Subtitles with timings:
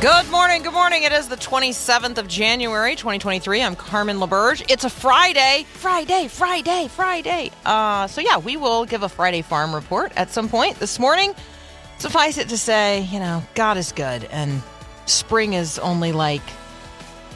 [0.00, 0.62] Good morning.
[0.62, 1.02] Good morning.
[1.02, 3.60] It is the 27th of January, 2023.
[3.60, 4.64] I'm Carmen LaBerge.
[4.70, 5.66] It's a Friday.
[5.74, 7.50] Friday, Friday, Friday.
[7.66, 11.34] Uh, so, yeah, we will give a Friday farm report at some point this morning.
[11.98, 14.62] Suffice it to say, you know, God is good, and
[15.04, 16.40] spring is only like,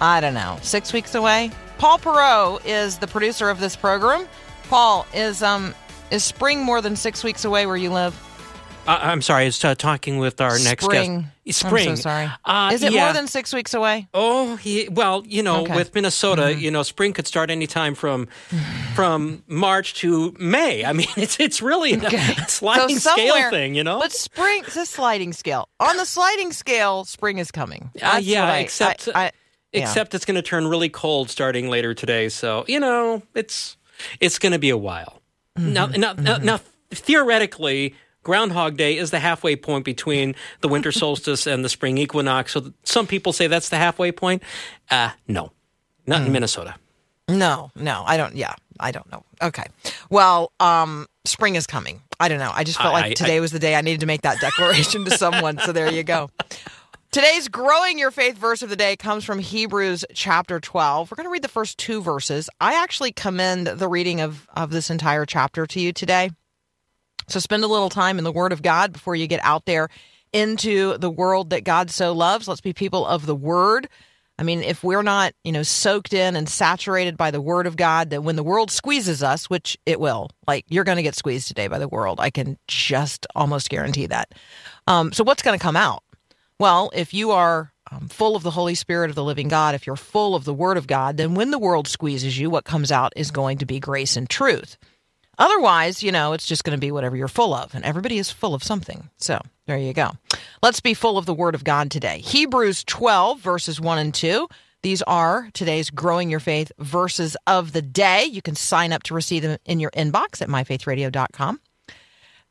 [0.01, 1.51] I don't know, six weeks away.
[1.77, 4.27] Paul Perot is the producer of this program.
[4.71, 5.75] Paul, is um
[6.11, 8.19] is spring more than six weeks away where you live?
[8.87, 11.29] Uh, I'm sorry, I was uh, talking with our next Spring.
[11.47, 11.59] guest.
[11.59, 11.89] Spring.
[11.91, 12.31] I'm so sorry.
[12.45, 13.05] Uh, is it yeah.
[13.05, 14.09] more than six weeks away?
[14.13, 15.69] Oh, he, well, you know, Okay.
[15.69, 15.77] Mm-hmm.
[15.77, 18.29] with Minnesota, you know, spring could start anytime from
[18.95, 20.85] from March to May.
[20.85, 22.11] I mean, it's it's really a
[22.49, 24.01] sliding So scale thing, you know.
[24.01, 25.69] But spring, it's a sliding scale.
[25.81, 27.91] On the sliding scale, spring is coming.
[28.03, 29.33] Uh, yeah, I- except I, I-
[29.73, 29.83] yeah.
[29.83, 32.29] except it's going to turn really cold starting later today.
[32.29, 33.77] So you know, it's
[34.21, 35.23] it's going to be a while.
[35.59, 35.73] Mm-hmm.
[35.73, 37.95] Now, now, now, now, theoretically.
[38.25, 42.53] Groundhog Day is the halfway point between the winter solstice and the spring equinox.
[42.53, 44.43] So some people say that's the halfway point.
[44.91, 45.53] Uh, no,
[46.07, 46.27] not Mm.
[46.27, 46.75] in Minnesota.
[47.29, 48.35] no, no, I don't.
[48.35, 49.25] Yeah, I don't know.
[49.41, 49.65] Okay,
[50.11, 52.03] well, um, spring is coming.
[52.21, 52.53] I don't know.
[52.55, 54.41] I just felt I- like I- today was the day I needed to make that
[54.41, 55.59] declaration to someone.
[55.59, 56.31] So there you go.
[57.11, 61.11] Today's growing your faith verse of the day comes from Hebrews chapter 12.
[61.11, 62.51] We're going to read the first two verses.
[62.61, 66.31] I actually commend the reading of, of this entire chapter to you today.
[67.29, 69.89] So spend a little time in the Word of God before you get out there
[70.33, 72.49] into the world that God so loves.
[72.49, 73.89] Let's be people of the Word.
[74.37, 77.77] I mean, if we're not, you know, soaked in and saturated by the Word of
[77.77, 81.15] God, that when the world squeezes us, which it will, like you're going to get
[81.15, 82.19] squeezed today by the world.
[82.19, 84.33] I can just almost guarantee that.
[84.89, 86.03] Um, so what's going to come out?
[86.59, 89.87] Well, if you are um, full of the Holy Spirit of the living God, if
[89.87, 92.91] you're full of the Word of God, then when the world squeezes you, what comes
[92.91, 94.77] out is going to be grace and truth.
[95.39, 98.31] Otherwise, you know, it's just going to be whatever you're full of, and everybody is
[98.31, 99.09] full of something.
[99.19, 100.13] So there you go.
[100.63, 102.19] Let's be full of the Word of God today.
[102.19, 104.49] Hebrews 12, verses 1 and 2.
[104.83, 108.25] These are today's Growing Your Faith verses of the day.
[108.25, 111.61] You can sign up to receive them in your inbox at myfaithradio.com.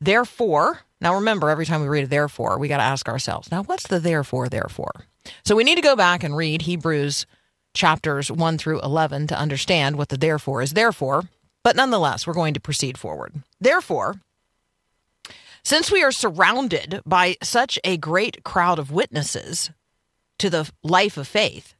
[0.00, 3.62] Therefore, now remember, every time we read a therefore, we got to ask ourselves, now
[3.62, 5.06] what's the therefore, therefore?
[5.44, 7.26] So we need to go back and read Hebrews
[7.72, 11.24] chapters 1 through 11 to understand what the therefore is therefore.
[11.64, 13.42] But nonetheless, we're going to proceed forward.
[13.60, 14.20] Therefore,
[15.64, 19.70] since we are surrounded by such a great crowd of witnesses
[20.38, 21.74] to the life of faith,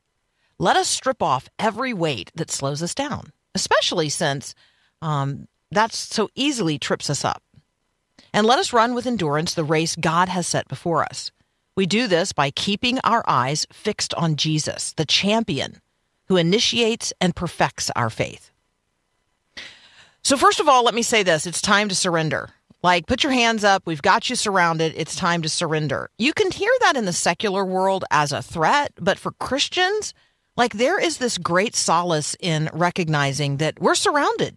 [0.58, 4.54] let us strip off every weight that slows us down, especially since
[5.02, 7.42] um, that's so easily trips us up.
[8.32, 11.30] And let us run with endurance the race God has set before us.
[11.76, 15.80] We do this by keeping our eyes fixed on Jesus, the champion
[16.28, 18.50] who initiates and perfects our faith.
[20.24, 22.48] So, first of all, let me say this it's time to surrender.
[22.82, 23.82] Like, put your hands up.
[23.84, 24.94] We've got you surrounded.
[24.96, 26.10] It's time to surrender.
[26.18, 30.14] You can hear that in the secular world as a threat, but for Christians,
[30.56, 34.56] like, there is this great solace in recognizing that we're surrounded.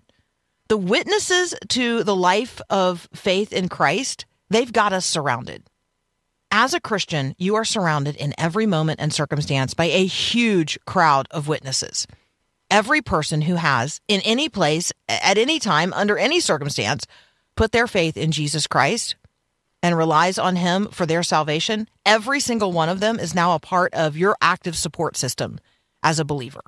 [0.69, 5.63] The witnesses to the life of faith in Christ, they've got us surrounded.
[6.49, 11.27] As a Christian, you are surrounded in every moment and circumstance by a huge crowd
[11.31, 12.07] of witnesses.
[12.69, 17.05] Every person who has, in any place, at any time, under any circumstance,
[17.55, 19.15] put their faith in Jesus Christ
[19.81, 23.59] and relies on Him for their salvation, every single one of them is now a
[23.59, 25.59] part of your active support system
[26.03, 26.63] as a believer.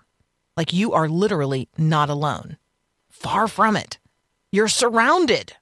[0.56, 2.58] Like you are literally not alone.
[3.10, 4.00] Far from it.
[4.52, 5.54] You're surrounded.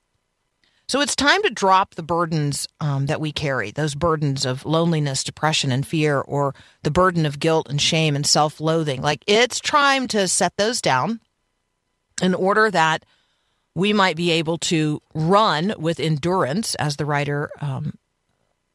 [0.88, 5.22] So it's time to drop the burdens um, that we carry, those burdens of loneliness,
[5.22, 9.02] depression, and fear, or the burden of guilt and shame and self loathing.
[9.02, 11.20] Like it's time to set those down
[12.22, 13.06] in order that
[13.76, 17.98] we might be able to run with endurance, as the writer um,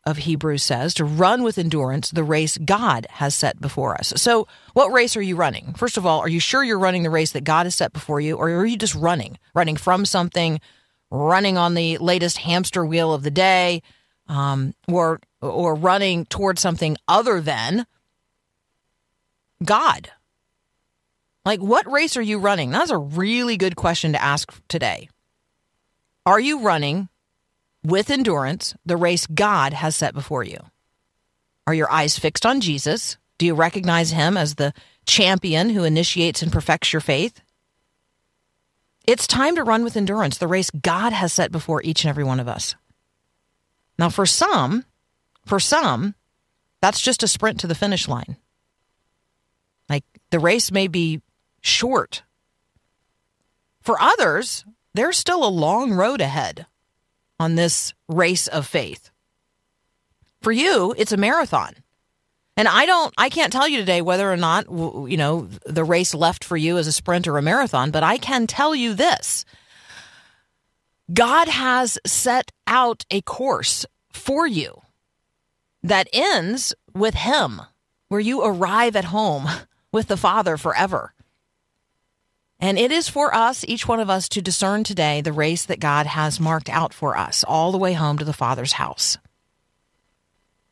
[0.04, 4.12] of Hebrews says, to run with endurance the race God has set before us.
[4.16, 5.72] So, what race are you running?
[5.74, 8.20] First of all, are you sure you're running the race that God has set before
[8.20, 10.60] you, or are you just running, running from something,
[11.12, 13.82] running on the latest hamster wheel of the day,
[14.28, 17.86] um, or or running towards something other than
[19.62, 20.10] God?
[21.44, 22.70] Like, what race are you running?
[22.70, 25.08] That's a really good question to ask today.
[26.24, 27.08] Are you running
[27.84, 30.58] with endurance the race God has set before you?
[31.66, 33.16] Are your eyes fixed on Jesus?
[33.38, 34.72] Do you recognize him as the
[35.04, 37.41] champion who initiates and perfects your faith?
[39.06, 42.24] It's time to run with endurance the race God has set before each and every
[42.24, 42.76] one of us.
[43.98, 44.84] Now, for some,
[45.44, 46.14] for some,
[46.80, 48.36] that's just a sprint to the finish line.
[49.88, 51.20] Like the race may be
[51.60, 52.22] short.
[53.80, 54.64] For others,
[54.94, 56.66] there's still a long road ahead
[57.40, 59.10] on this race of faith.
[60.40, 61.74] For you, it's a marathon.
[62.56, 66.14] And I don't, I can't tell you today whether or not, you know, the race
[66.14, 69.44] left for you as a sprint or a marathon, but I can tell you this
[71.12, 74.82] God has set out a course for you
[75.82, 77.62] that ends with Him,
[78.08, 79.48] where you arrive at home
[79.90, 81.14] with the Father forever.
[82.60, 85.80] And it is for us, each one of us, to discern today the race that
[85.80, 89.18] God has marked out for us, all the way home to the Father's house.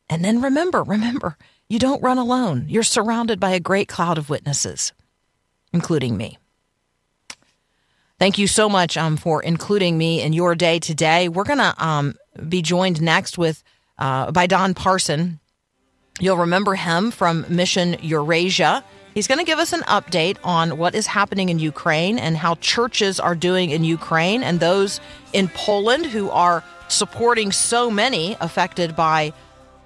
[0.09, 1.37] And then remember, remember,
[1.71, 2.65] you don't run alone.
[2.67, 4.91] You're surrounded by a great cloud of witnesses,
[5.71, 6.37] including me.
[8.19, 11.29] Thank you so much um, for including me in your day today.
[11.29, 12.15] We're going to um,
[12.49, 13.63] be joined next with
[13.97, 15.39] uh, by Don Parson.
[16.19, 18.83] You'll remember him from Mission Eurasia.
[19.13, 22.55] He's going to give us an update on what is happening in Ukraine and how
[22.55, 24.99] churches are doing in Ukraine and those
[25.31, 29.31] in Poland who are supporting so many affected by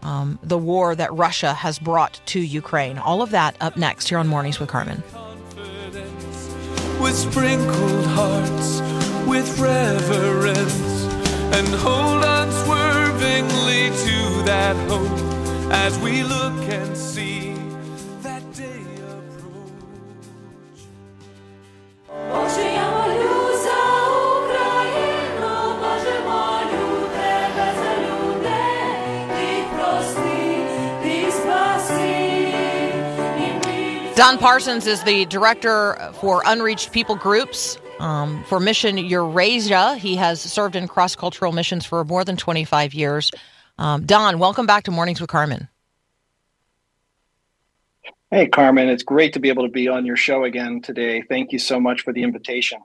[0.06, 2.98] um, the war that Russia has brought to Ukraine.
[3.00, 5.04] All of that up next here on Mornings with Carmen.
[7.02, 8.82] with sprinkled hearts,
[9.28, 11.04] with reverence,
[11.58, 15.20] and hold unswervingly to that hope
[15.74, 17.54] as we look and see
[18.22, 20.86] that day approach.
[34.16, 39.98] Don Parsons is the director for Unreached People Groups um, for Mission Eurasia.
[39.98, 43.30] He has served in cross cultural missions for more than 25 years.
[43.78, 45.68] Um, Don, welcome back to Mornings with Carmen.
[48.32, 51.22] Hey, Carmen, it's great to be able to be on your show again today.
[51.22, 52.80] Thank you so much for the invitation.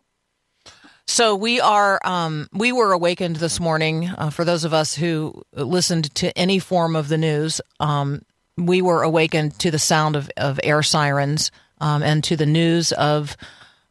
[1.06, 4.08] So we are um, we were awakened this morning.
[4.08, 8.22] Uh, for those of us who listened to any form of the news, um,
[8.60, 12.92] we were awakened to the sound of, of air sirens um, and to the news
[12.92, 13.36] of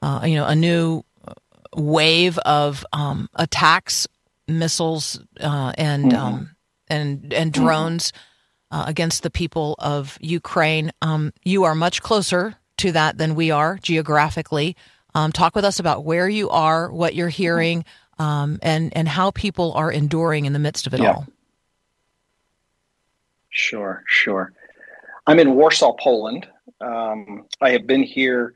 [0.01, 1.03] uh, you know a new
[1.75, 4.07] wave of um, attacks,
[4.47, 6.55] missiles, uh, and um,
[6.87, 8.13] and and drones
[8.71, 10.91] uh, against the people of Ukraine.
[11.01, 14.75] Um, you are much closer to that than we are geographically.
[15.15, 17.83] Um, talk with us about where you are, what you're hearing,
[18.19, 21.13] um, and and how people are enduring in the midst of it Yeah.
[21.13, 21.27] all.
[23.49, 24.53] Sure, sure.
[25.29, 26.47] I'm in Warsaw, Poland.
[26.81, 28.51] Um, I have been here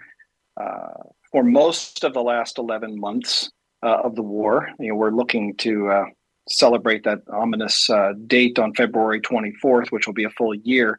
[0.59, 3.51] uh, for most of the last 11 months
[3.83, 4.71] uh, of the war.
[4.79, 6.05] You know, we're looking to uh,
[6.49, 10.97] celebrate that ominous uh, date on February 24th, which will be a full year.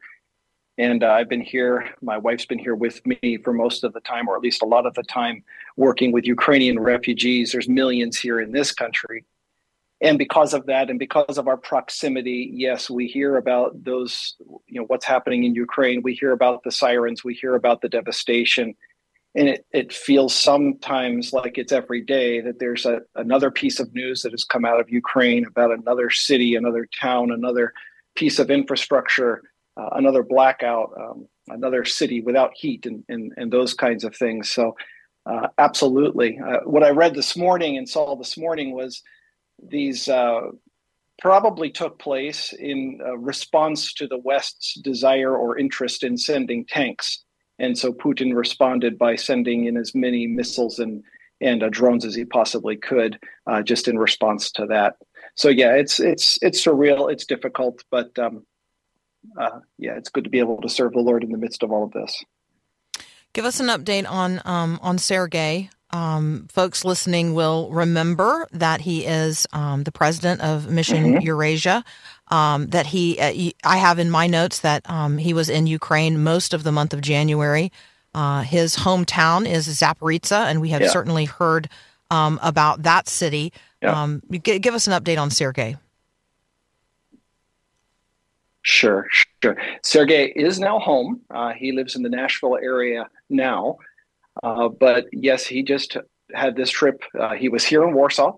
[0.78, 4.00] And uh, I've been here, my wife's been here with me for most of the
[4.02, 5.42] time, or at least a lot of the time,
[5.76, 7.50] working with Ukrainian refugees.
[7.50, 9.24] There's millions here in this country.
[10.00, 14.34] And because of that, and because of our proximity, yes, we hear about those,
[14.66, 16.02] you know, what's happening in Ukraine.
[16.02, 18.74] We hear about the sirens, we hear about the devastation.
[19.36, 23.92] And it, it feels sometimes like it's every day that there's a, another piece of
[23.92, 27.72] news that has come out of Ukraine about another city, another town, another
[28.14, 29.42] piece of infrastructure,
[29.76, 34.50] uh, another blackout, um, another city without heat, and, and, and those kinds of things.
[34.50, 34.76] So,
[35.26, 36.38] uh, absolutely.
[36.38, 39.02] Uh, what I read this morning and saw this morning was
[39.62, 40.50] these uh,
[41.20, 47.22] probably took place in uh, response to the West's desire or interest in sending tanks.
[47.58, 51.02] And so Putin responded by sending in as many missiles and
[51.40, 54.96] and uh, drones as he possibly could, uh, just in response to that.
[55.34, 58.46] So yeah, it's it's it's surreal, it's difficult, but um,
[59.38, 61.72] uh, yeah, it's good to be able to serve the Lord in the midst of
[61.72, 62.24] all of this.
[63.32, 65.70] Give us an update on um, on Sergey.
[65.94, 71.84] Um, folks listening will remember that he is um, the president of Mission Eurasia.
[72.28, 75.66] Um, that he, uh, he- I have in my notes that um, he was in
[75.66, 77.70] Ukraine most of the month of January.
[78.14, 80.88] Uh, his hometown is Zaporizhia, and we have Yeah.
[80.88, 81.68] certainly heard
[82.10, 83.52] um, about that city.
[83.82, 84.02] Yeah.
[84.02, 85.76] Um, g- give us an update on Sergey.
[88.62, 89.06] Sure,
[89.42, 89.56] sure.
[89.82, 91.20] Sergey is now home.
[91.30, 93.76] Uh, he lives in the Nashville area now.
[94.42, 95.96] Uh, but yes, he just
[96.32, 97.02] had this trip.
[97.18, 98.32] Uh, he was here in Warsaw,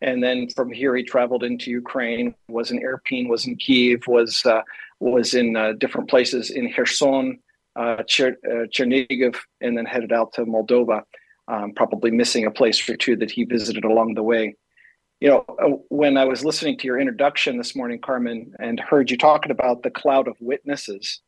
[0.00, 2.34] and then from here he traveled into Ukraine.
[2.48, 4.62] Was in Irpin, was in Kiev, was uh,
[5.00, 7.40] was in uh, different places in Kherson,
[7.76, 11.02] uh, Cher- and then headed out to Moldova.
[11.48, 14.54] Um, probably missing a place or two that he visited along the way.
[15.18, 19.18] You know, when I was listening to your introduction this morning, Carmen, and heard you
[19.18, 21.20] talking about the cloud of witnesses,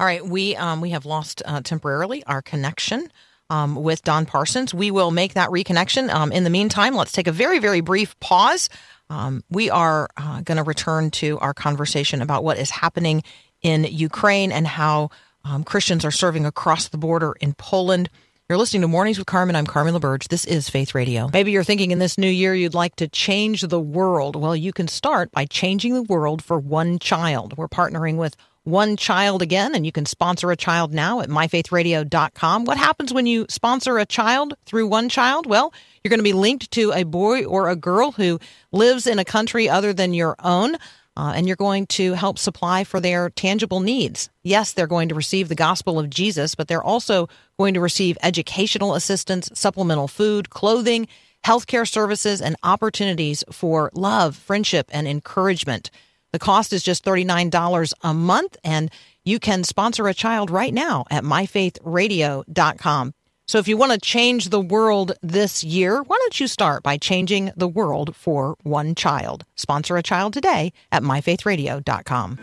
[0.00, 3.08] All right, we um, we have lost uh, temporarily our connection
[3.48, 4.74] um, with Don Parsons.
[4.74, 6.12] We will make that reconnection.
[6.12, 8.68] Um, in the meantime, let's take a very very brief pause.
[9.08, 13.22] Um, we are uh, going to return to our conversation about what is happening
[13.62, 15.10] in Ukraine and how
[15.44, 18.10] um, Christians are serving across the border in Poland.
[18.48, 19.54] You're listening to Mornings with Carmen.
[19.54, 20.28] I'm Carmen LaBerge.
[20.28, 21.30] This is Faith Radio.
[21.32, 24.34] Maybe you're thinking in this new year you'd like to change the world.
[24.34, 27.56] Well, you can start by changing the world for one child.
[27.56, 32.64] We're partnering with One Child again, and you can sponsor a child now at myfaithradio.com.
[32.64, 35.46] What happens when you sponsor a child through One Child?
[35.46, 38.40] Well, you're going to be linked to a boy or a girl who
[38.72, 40.76] lives in a country other than your own.
[41.16, 44.30] Uh, and you're going to help supply for their tangible needs.
[44.42, 48.18] Yes, they're going to receive the gospel of Jesus, but they're also going to receive
[48.20, 51.06] educational assistance, supplemental food, clothing,
[51.44, 55.90] healthcare services, and opportunities for love, friendship, and encouragement.
[56.34, 58.90] The cost is just $39 a month, and
[59.22, 63.14] you can sponsor a child right now at myfaithradio.com.
[63.46, 66.96] So if you want to change the world this year, why don't you start by
[66.96, 69.44] changing the world for one child?
[69.54, 72.38] Sponsor a child today at myfaithradio.com.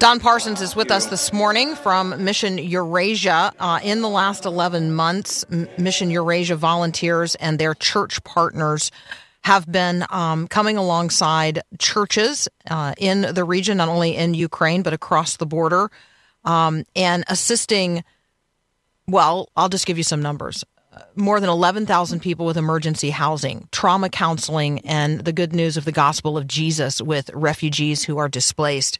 [0.00, 3.52] Don Parsons is with us this morning from Mission Eurasia.
[3.60, 5.44] Uh, in the last 11 months,
[5.76, 8.90] Mission Eurasia volunteers and their church partners
[9.42, 14.94] have been um, coming alongside churches uh, in the region, not only in Ukraine, but
[14.94, 15.90] across the border,
[16.46, 18.02] um, and assisting.
[19.06, 20.64] Well, I'll just give you some numbers.
[20.94, 25.84] Uh, More than 11,000 people with emergency housing, trauma counseling, and the good news of
[25.84, 28.98] the gospel of Jesus with refugees who are displaced.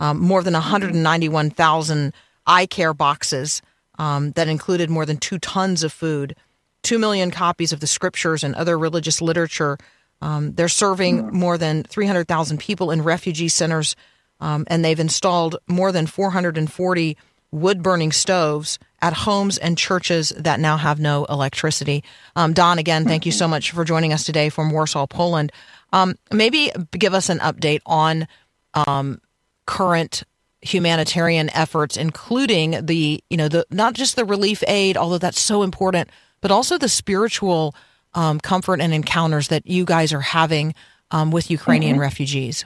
[0.00, 2.12] Um, more than 191,000
[2.46, 3.62] I Care boxes
[3.98, 6.36] um, that included more than two tons of food,
[6.82, 9.78] 2 million copies of the scriptures and other religious literature.
[10.20, 13.96] Um, they're serving more than 300,000 people in refugee centers,
[14.40, 17.16] um, and they've installed more than 440
[17.50, 22.02] wood burning stoves at homes and churches that now have no electricity.
[22.34, 25.52] Um, Don, again, thank you so much for joining us today from Warsaw, Poland.
[25.92, 28.26] Um, maybe give us an update on
[28.74, 29.20] um,
[29.66, 30.22] current
[30.60, 35.62] humanitarian efforts, including the you know the not just the relief aid, although that's so
[35.62, 36.08] important,
[36.40, 37.74] but also the spiritual
[38.14, 40.74] um, comfort and encounters that you guys are having
[41.10, 42.64] um, with Ukrainian refugees.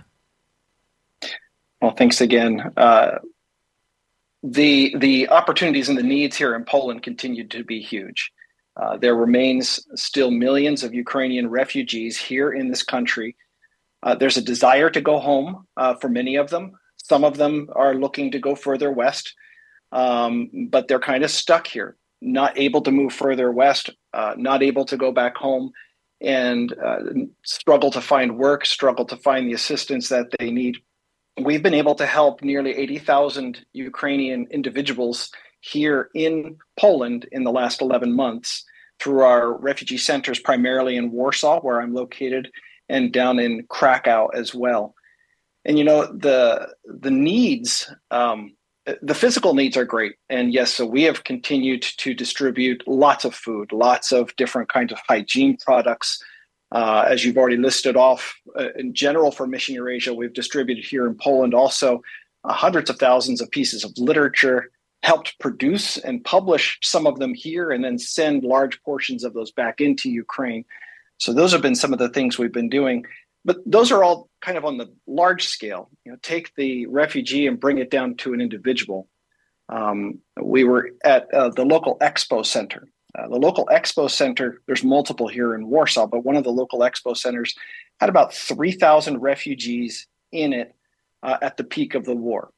[1.81, 2.73] Well, thanks again.
[2.76, 3.19] Uh,
[4.43, 8.33] the the opportunities and the needs here in Poland continue to be huge.
[8.76, 13.37] Uh, there remains still millions of Ukrainian refugees here in this country.
[14.05, 16.78] Uh, there's a desire to go home uh, for many of them.
[17.09, 19.35] Some of them are looking to go further west,
[19.93, 24.62] um, but they're kind of stuck here, not able to move further west, uh, not
[24.62, 25.73] able to go back home,
[26.21, 26.99] and uh,
[27.45, 30.79] struggle to find work, struggle to find the assistance that they need
[31.41, 37.81] we've been able to help nearly 80,000 Ukrainian individuals here in Poland in the last
[37.81, 38.65] 11 months
[39.00, 42.50] through our refugee centers, primarily in Warsaw, where I'm located,
[42.88, 44.95] and down in Krakow as well.
[45.65, 48.55] And you know the the needs, um,
[49.03, 53.35] the physical needs are great, and yes, so we have continued to distribute lots of
[53.35, 56.23] food, lots of different kinds of hygiene products.
[56.71, 61.07] Uh, as you've already listed off, uh, in general for Mission Eurasia, we've distributed here
[61.07, 62.03] in Poland also
[62.45, 64.71] uh, hundreds of thousands of pieces of literature,
[65.03, 69.50] helped produce and publish some of them here, and then send large portions of those
[69.50, 70.65] back into Ukraine.
[71.19, 73.05] So those have been some of the things we've been doing.
[73.49, 75.90] But those are all kind of on the large scale.
[76.05, 79.09] You know, take the refugee and bring it down to an individual.
[79.69, 84.85] Um, we were at uh, the local expo center uh, the local expo center, there's
[84.85, 87.55] multiple here in Warsaw, but one of the local expo centers
[88.00, 90.75] had about 3,000 refugees in it
[91.23, 92.50] uh, at the peak of the war.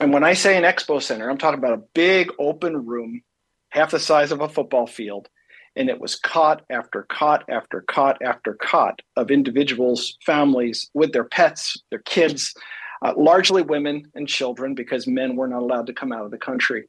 [0.00, 3.22] And when I say an expo center, I'm talking about a big open room,
[3.68, 5.28] half the size of a football field.
[5.74, 11.24] And it was cot after cot after cot after cot of individuals, families with their
[11.24, 12.54] pets, their kids,
[13.02, 16.38] uh, largely women and children, because men were not allowed to come out of the
[16.38, 16.88] country.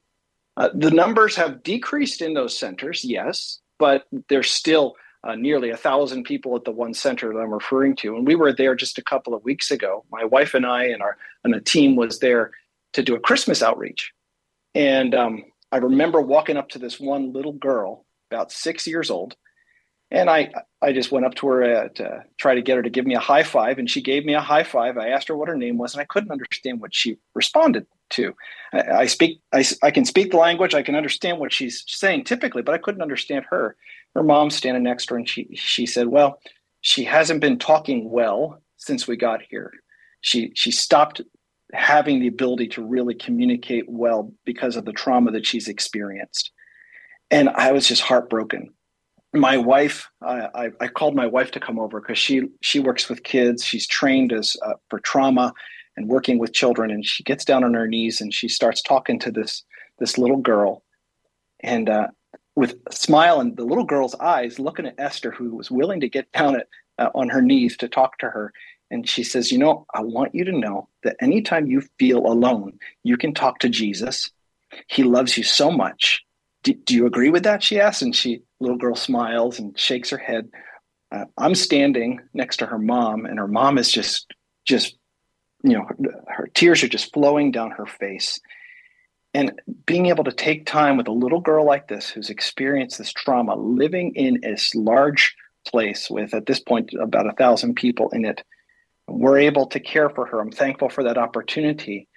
[0.57, 5.77] Uh, the numbers have decreased in those centers, yes, but there's still uh, nearly a
[5.77, 8.15] thousand people at the one center that I'm referring to.
[8.15, 10.03] And we were there just a couple of weeks ago.
[10.11, 12.51] My wife and I and our and a team was there
[12.93, 14.11] to do a Christmas outreach.
[14.75, 18.02] And um, I remember walking up to this one little girl,
[18.33, 19.35] about six years old,
[20.13, 22.89] and I I just went up to her uh, to try to get her to
[22.89, 24.97] give me a high five, and she gave me a high five.
[24.97, 28.33] I asked her what her name was, and I couldn't understand what she responded to.
[28.73, 32.25] I, I speak I, I can speak the language, I can understand what she's saying
[32.25, 33.75] typically, but I couldn't understand her.
[34.13, 36.39] Her mom's standing next to her, and she she said, "Well,
[36.81, 39.71] she hasn't been talking well since we got here.
[40.21, 41.21] She she stopped
[41.73, 46.51] having the ability to really communicate well because of the trauma that she's experienced."
[47.33, 48.69] And I was just heartbroken.
[49.33, 53.09] My wife uh, I, I called my wife to come over because she she works
[53.09, 53.65] with kids.
[53.65, 55.51] She's trained as uh, for trauma
[55.97, 56.91] and working with children.
[56.91, 59.63] And she gets down on her knees and she starts talking to this
[59.97, 60.83] this little girl.
[61.61, 62.09] And uh,
[62.55, 66.09] with a smile in the little girl's eyes looking at esther who was willing to
[66.09, 66.67] get down at,
[66.99, 68.53] uh, on her knees to talk to her.
[68.91, 72.77] And she says you know i want you to know that anytime you feel alone
[73.01, 74.29] you can talk to jesus.
[74.87, 76.23] He loves you so much
[76.63, 77.61] do, you agree with that?
[77.61, 80.49] she asks and she little girl smiles and shakes her head.
[81.11, 84.33] Uh, i'm standing next to her mom and her mom is just
[84.65, 84.97] just
[85.61, 85.95] you know her,
[86.27, 88.39] her tears are just flowing down her face.
[89.35, 93.11] And being able to take time with a little girl like this who's experienced this
[93.11, 95.35] trauma living in this large
[95.67, 98.43] place with at this point about a thousand people in it
[99.07, 100.39] we're able to care for her.
[100.39, 102.07] I'm thankful for that opportunity.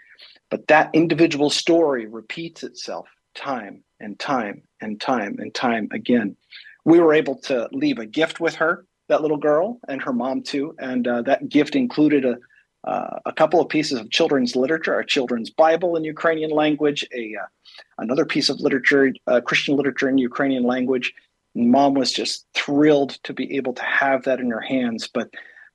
[0.50, 6.36] But that individual story repeats itself time and time and time and time again.
[6.84, 10.42] We were able to leave a gift with her, that little girl, and her mom
[10.42, 10.74] too.
[10.78, 12.36] And uh, that gift included a,
[12.88, 17.34] uh, a couple of pieces of children's literature, a children's Bible in Ukrainian language, a
[17.34, 17.46] uh,
[17.98, 21.12] another piece of literature, uh, Christian literature in Ukrainian language.
[21.54, 25.08] Mom was just thrilled to be able to have that in her hands.
[25.12, 25.30] But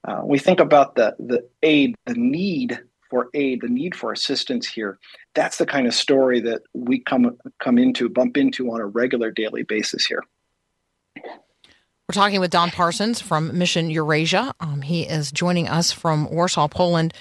[0.07, 2.79] uh, we think about the the aid, the need
[3.11, 4.97] for aid, the need for assistance here.
[5.35, 9.29] That's the kind of story that we come come into, bump into on a regular
[9.29, 10.23] daily basis here.
[11.17, 14.53] We're talking with Don Parsons from Mission Eurasia.
[14.59, 17.13] Um, he is joining us from Warsaw, Poland.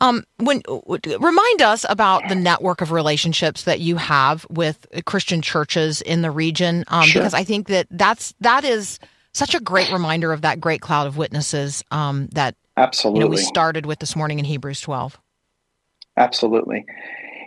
[0.00, 0.62] Um, when
[1.18, 6.30] remind us about the network of relationships that you have with Christian churches in the
[6.30, 7.22] region, um, Sure.
[7.22, 8.98] because I think that that's that is
[9.32, 13.20] such a great reminder of that great cloud of witnesses um, that you Absolutely.
[13.20, 15.18] know we started with this morning in Hebrews 12.
[16.16, 16.84] Absolutely.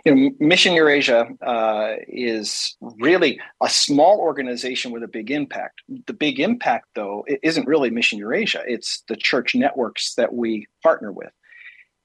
[0.04, 5.82] You know, Mission Eurasia uh, is really a small organization with a big impact.
[6.06, 8.62] The big impact, though, isn't really Mission Eurasia.
[8.66, 11.32] It's the church networks that we partner with.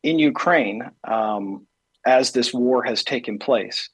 [0.03, 1.65] In Ukraine, um,
[2.05, 3.89] as this war has taken place,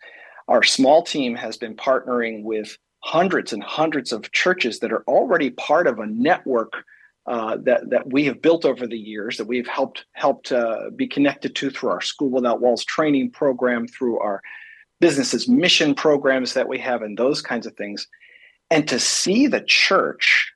[0.47, 5.51] our small team has been partnering with hundreds and hundreds of churches that are already
[5.51, 6.73] part of a network
[7.27, 11.07] uh, that that we have built over the years, that we've helped helped uh, be
[11.07, 14.41] connected to through our School Without Walls training program, through our
[14.99, 18.07] businesses mission programs that we have, and those kinds of things.
[18.69, 20.51] And to see the church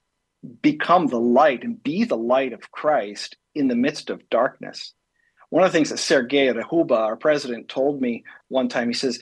[0.62, 4.94] become the light and be the light of Christ in the midst of darkness.
[5.50, 9.20] One of the things that Sergei Rakhuba, our president, told me one time, he says,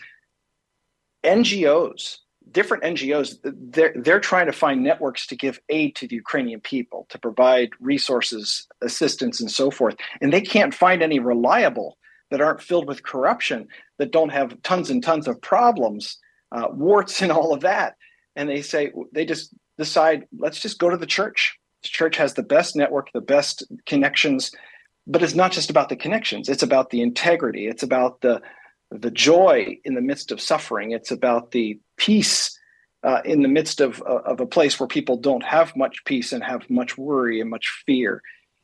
[1.23, 2.17] NGOs,
[2.53, 7.05] different NGOs, they're, they're trying to find networks to give aid to the Ukrainian people,
[7.09, 9.95] to provide resources, assistance, and so forth.
[10.21, 11.97] And they can't find any reliable
[12.31, 16.17] that aren't filled with corruption, that don't have tons and tons of problems,
[16.51, 17.95] uh, warts, and all of that.
[18.35, 21.57] And they say, they just decide, let's just go to the church.
[21.83, 24.51] The church has the best network, the best connections.
[25.05, 28.41] But it's not just about the connections, it's about the integrity, it's about the
[29.01, 30.91] the joy in the midst of suffering.
[30.91, 32.57] It's about the peace
[33.03, 36.43] uh, in the midst of, of a place where people don't have much peace and
[36.43, 38.21] have much worry and much fear.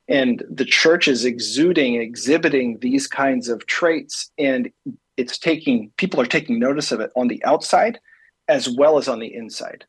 [0.07, 4.71] And the church is exuding, exhibiting these kinds of traits, and
[5.17, 7.99] it's taking people are taking notice of it on the outside
[8.47, 9.85] as well as on the inside.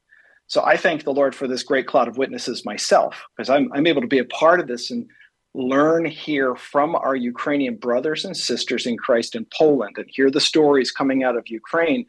[0.46, 3.87] So I thank the Lord for this great cloud of witnesses myself, because I'm, I'm
[3.87, 5.09] able to be a part of this and
[5.55, 10.41] learn here from our Ukrainian brothers and sisters in Christ in Poland and hear the
[10.41, 12.07] stories coming out of Ukraine.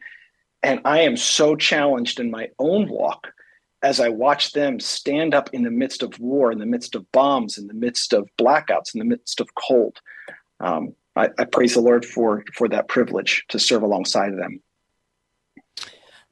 [0.62, 3.32] And I am so challenged in my own walk
[3.82, 7.10] as I watch them stand up in the midst of war, in the midst of
[7.10, 10.00] bombs, in the midst of blackouts, in the midst of cold.
[10.60, 14.62] Um, I, I praise the Lord for for that privilege to serve alongside them.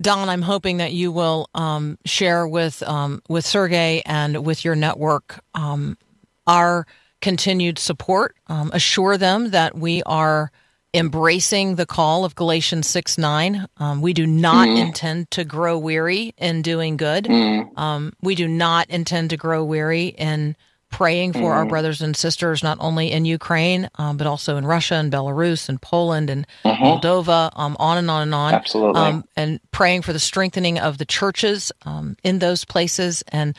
[0.00, 4.76] Don, I'm hoping that you will um, share with um, with Sergey and with your
[4.76, 5.98] network um,
[6.46, 6.86] our
[7.20, 8.36] continued support.
[8.46, 10.50] Um, assure them that we are
[10.92, 13.66] embracing the call of Galatians 6 9.
[13.76, 17.28] Um, we do not intend to grow weary in doing good.
[17.76, 20.56] Um, we do not intend to grow weary in
[20.90, 24.96] praying for our brothers and sisters, not only in Ukraine, um, but also in Russia
[24.96, 28.54] and Belarus and Poland and Moldova, um, on and on and on.
[28.54, 29.00] Absolutely.
[29.00, 33.56] Um, and praying for the strengthening of the churches um, in those places and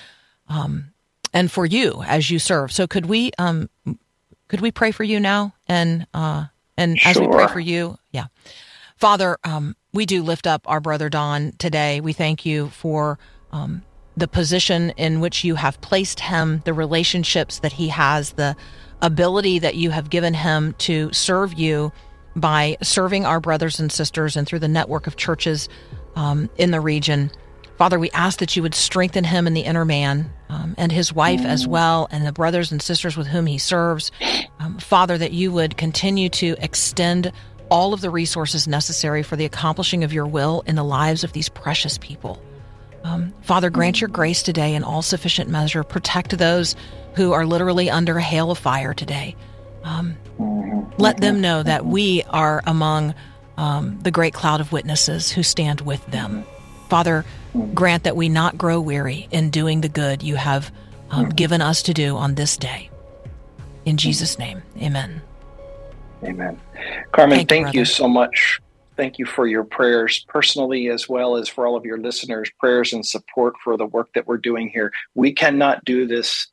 [0.50, 0.91] um,
[1.34, 2.72] and for you as you serve.
[2.72, 3.70] So could we um,
[4.48, 5.54] could we pray for you now?
[5.68, 6.46] And uh,
[6.78, 8.28] and as we pray for you, yeah,
[8.98, 12.02] Father, um, we do lift up our brother Don today.
[12.02, 13.20] We thank you for
[13.52, 13.84] um,
[14.16, 18.56] the position in which you have placed him, the relationships that he has, the
[19.02, 21.92] ability that you have given him to serve you
[22.36, 25.68] by serving our brothers and sisters and through the network of churches
[26.16, 27.32] um, in the region.
[27.82, 31.12] Father, we ask that you would strengthen him in the inner man um, and his
[31.12, 34.12] wife as well, and the brothers and sisters with whom he serves.
[34.60, 37.32] Um, Father, that you would continue to extend
[37.70, 41.34] all of the resources necessary for the accomplishing of your will in the lives of
[41.34, 42.40] these precious people.
[43.04, 45.84] Um, Father, grant your grace today in all sufficient measure.
[45.84, 46.76] Protect those
[47.16, 49.36] who are literally under a hail of fire today.
[49.84, 50.18] Um,
[51.00, 53.16] let them know that we are among
[53.58, 56.46] um, the great cloud of witnesses who stand with them.
[56.92, 57.24] Father,
[57.74, 60.74] grant that we not grow weary in doing the good you have
[61.10, 62.90] um, given us to do on this day.
[63.86, 65.22] In Jesus' name, amen.
[66.22, 66.60] Amen.
[67.14, 68.60] Carmen, Thank thank, you, you, so much.
[68.98, 72.92] Thank you for your prayers personally, as well as for all of your listeners' prayers
[72.92, 74.92] and support for the work that we're doing here.
[75.16, 76.48] We cannot do this.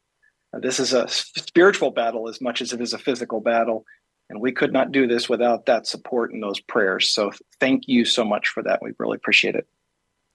[0.53, 3.85] This is a spiritual battle as much as it is a physical battle.
[4.31, 7.11] And we could not do this without that support and those prayers.
[7.11, 8.81] So thank you so much for that.
[8.81, 9.66] We really appreciate it.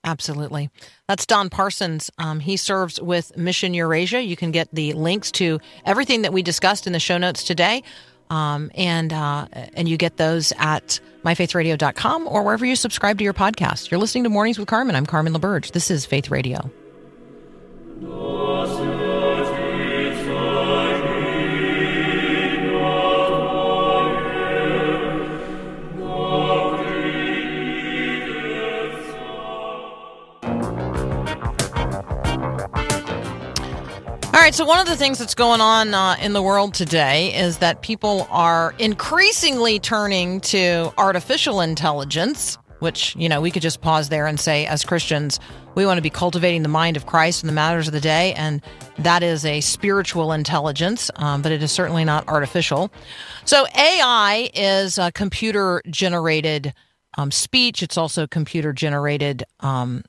[0.03, 0.69] Absolutely.
[1.07, 2.11] That's Don Parsons.
[2.17, 4.21] Um, he serves with Mission Eurasia.
[4.21, 7.83] You can get the links to everything that we discussed in the show notes today.
[8.29, 13.33] Um, and uh, and you get those at myfaithradio.com or wherever you subscribe to your
[13.33, 13.91] podcast.
[13.91, 14.95] You're listening to Mornings with Carmen.
[14.95, 15.71] I'm Carmen LaBerge.
[15.71, 16.69] This is Faith Radio.
[34.43, 37.59] Right, so one of the things that's going on uh, in the world today is
[37.59, 44.09] that people are increasingly turning to artificial intelligence, which, you know, we could just pause
[44.09, 45.39] there and say, as Christians,
[45.75, 48.33] we want to be cultivating the mind of Christ in the matters of the day,
[48.33, 48.61] and
[48.99, 52.91] that is a spiritual intelligence, um, but it is certainly not artificial.
[53.45, 56.73] So, AI is computer generated
[57.17, 60.03] um, speech, it's also computer generated um,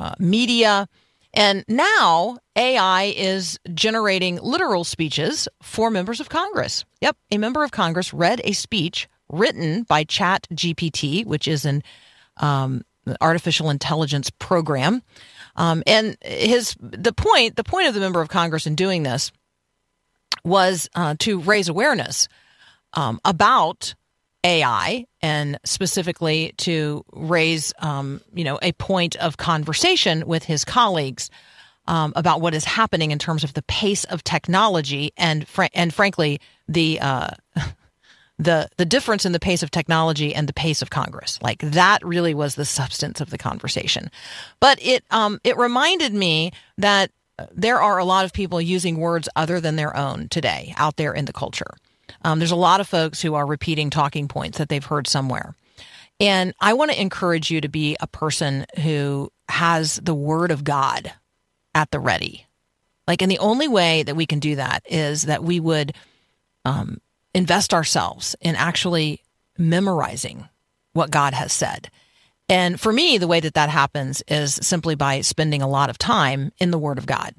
[0.00, 0.88] uh, media.
[1.36, 6.86] And now AI is generating literal speeches for members of Congress.
[7.02, 11.82] Yep, a member of Congress read a speech written by Chat GPT, which is an
[12.38, 12.82] um,
[13.20, 15.02] artificial intelligence program.
[15.56, 19.30] Um, and his the point the point of the member of Congress in doing this
[20.42, 22.28] was uh, to raise awareness
[22.94, 23.94] um, about
[24.46, 31.30] AI and specifically to raise, um, you know, a point of conversation with his colleagues
[31.88, 35.92] um, about what is happening in terms of the pace of technology and fr- and
[35.92, 37.30] frankly the uh,
[38.38, 41.40] the the difference in the pace of technology and the pace of Congress.
[41.42, 44.10] Like that really was the substance of the conversation.
[44.60, 47.10] But it um, it reminded me that
[47.52, 51.12] there are a lot of people using words other than their own today out there
[51.12, 51.74] in the culture.
[52.26, 55.54] Um, there's a lot of folks who are repeating talking points that they've heard somewhere.
[56.18, 60.64] And I want to encourage you to be a person who has the word of
[60.64, 61.12] God
[61.72, 62.44] at the ready.
[63.06, 65.92] Like, and the only way that we can do that is that we would
[66.64, 67.00] um,
[67.32, 69.20] invest ourselves in actually
[69.56, 70.48] memorizing
[70.94, 71.92] what God has said.
[72.48, 75.98] And for me, the way that that happens is simply by spending a lot of
[75.98, 77.36] time in the Word of God.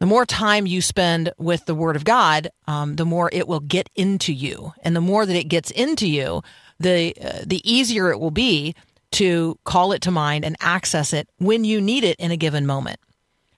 [0.00, 3.60] The more time you spend with the Word of God, um, the more it will
[3.60, 6.42] get into you, and the more that it gets into you,
[6.78, 8.74] the uh, the easier it will be
[9.12, 12.66] to call it to mind and access it when you need it in a given
[12.66, 12.98] moment.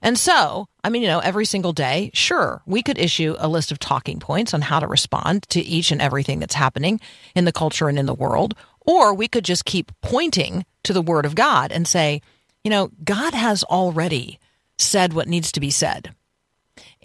[0.03, 3.73] And so, I mean, you know, every single day, sure, we could issue a list
[3.73, 7.01] of talking points on how to respond to each and everything that's happening
[7.35, 8.55] in the culture and in the world.
[8.83, 12.21] Or we could just keep pointing to the Word of God and say,
[12.63, 14.39] you know, God has already
[14.79, 16.15] said what needs to be said.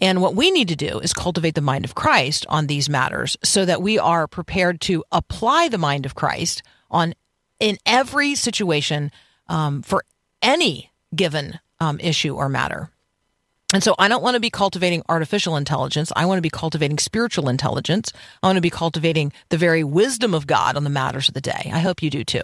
[0.02, 3.36] And what we need to do is cultivate the mind of Christ on these matters
[3.44, 7.14] so that we are prepared to apply the mind of Christ on
[7.60, 9.12] in every situation
[9.46, 10.04] um, for
[10.42, 12.90] any given um, issue or matter.
[13.72, 16.12] And so I don't want to be cultivating artificial intelligence.
[16.16, 18.12] I want to be cultivating spiritual intelligence.
[18.42, 21.40] I want to be cultivating the very wisdom of God on the matters of the
[21.40, 21.70] day.
[21.72, 22.42] I hope you do too.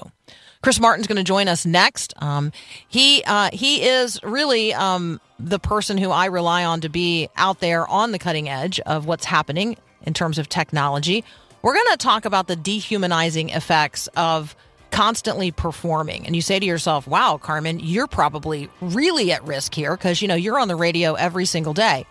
[0.63, 2.15] Chris Martin's going to join us next.
[2.23, 2.53] Um,
[2.89, 7.61] he uh, he is really um, the person who I rely on to be out
[7.61, 11.25] there on the cutting edge of what's happening in terms of technology.
[11.63, 14.55] We're going to talk about the dehumanizing effects of
[14.91, 16.27] constantly performing.
[16.27, 20.29] And you say to yourself, wow, Carmen, you're probably really at risk here because, you
[20.29, 22.07] know, you're on the radio every single day.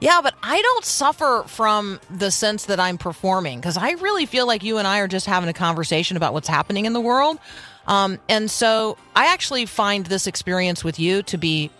[0.00, 4.46] Yeah, but I don't suffer from the sense that I'm performing because I really feel
[4.46, 7.38] like you and I are just having a conversation about what's happening in the world.
[7.86, 11.70] Um, and so I actually find this experience with you to be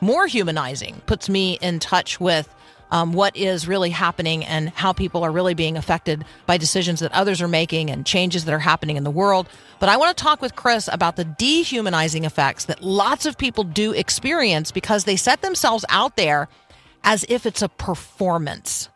[0.00, 2.48] more humanizing, puts me in touch with
[2.90, 7.12] um, what is really happening and how people are really being affected by decisions that
[7.12, 9.48] others are making and changes that are happening in the world.
[9.78, 13.64] But I want to talk with Chris about the dehumanizing effects that lots of people
[13.64, 16.48] do experience because they set themselves out there
[17.04, 18.89] as if it's a performance.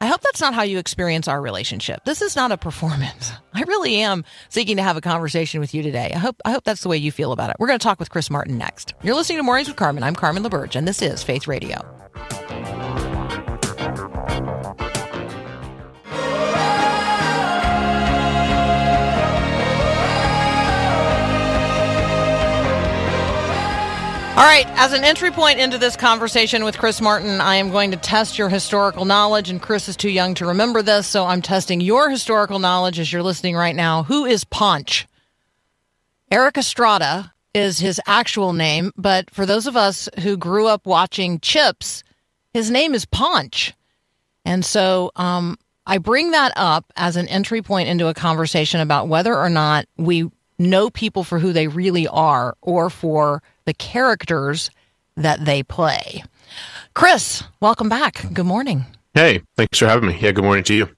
[0.00, 2.04] I hope that's not how you experience our relationship.
[2.04, 3.32] This is not a performance.
[3.52, 6.12] I really am seeking to have a conversation with you today.
[6.14, 7.56] I hope I hope that's the way you feel about it.
[7.58, 8.94] We're going to talk with Chris Martin next.
[9.02, 10.04] You're listening to Mornings with Carmen.
[10.04, 12.07] I'm Carmen LaBerge, and this is Faith Radio.
[24.38, 27.90] All right, as an entry point into this conversation with Chris Martin, I am going
[27.90, 31.42] to test your historical knowledge, and Chris is too young to remember this, so I'm
[31.42, 34.04] testing your historical knowledge as you're listening right now.
[34.04, 35.08] Who is Ponch?
[36.30, 41.40] Erik Estrada is his actual name, but for those of us who grew up watching
[41.40, 42.04] Chips,
[42.54, 43.74] his name is Ponch.
[44.44, 49.08] And so um, I bring that up as an entry point into a conversation about
[49.08, 54.70] whether or not we know people for who they really are or for the characters
[55.14, 56.24] that they play.
[56.94, 58.24] Chris, welcome back.
[58.32, 58.86] Good morning.
[59.12, 60.18] Hey, thanks for having me.
[60.18, 60.88] Yeah, good morning to you.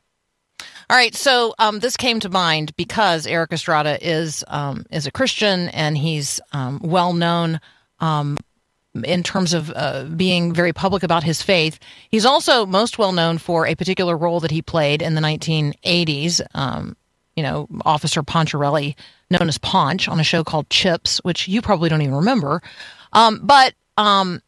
[0.89, 5.11] All right, so um, this came to mind because Erik Estrada is um, is a
[5.11, 7.61] Christian and he's um, well known
[7.99, 8.37] um,
[9.03, 11.81] in terms of uh, being very public about his faith.
[12.09, 16.41] He's also most well known for a particular role that he played in the 1980s.
[17.37, 18.95] You know, Officer Poncherello,
[19.31, 22.63] known as Ponch, on a show called Chips, which you probably don't even remember.
[23.13, 24.43] Um, but um,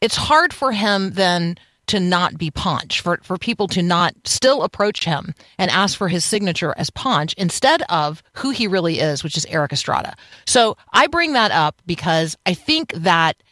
[0.00, 1.56] it's hard for him then
[1.90, 6.06] to not be Ponch, for, for people to not still approach him and ask for
[6.06, 10.14] his signature as Ponch instead of who he really is, which is Erik Estrada.
[10.46, 13.42] So I bring that up because I think that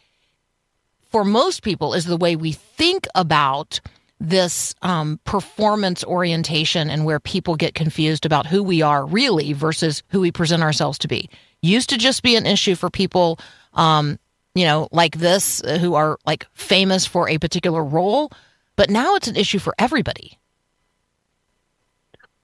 [1.09, 3.81] for most people is the way we think about
[4.19, 10.03] this um, performance orientation and where people get confused about who we are really versus
[10.09, 11.29] who we present ourselves to be.
[11.61, 13.39] Used to just be an issue for people,
[13.73, 14.19] um,
[14.55, 18.31] you know, like this, uh, who are like famous for a particular role,
[18.75, 20.37] but now it's an issue for everybody.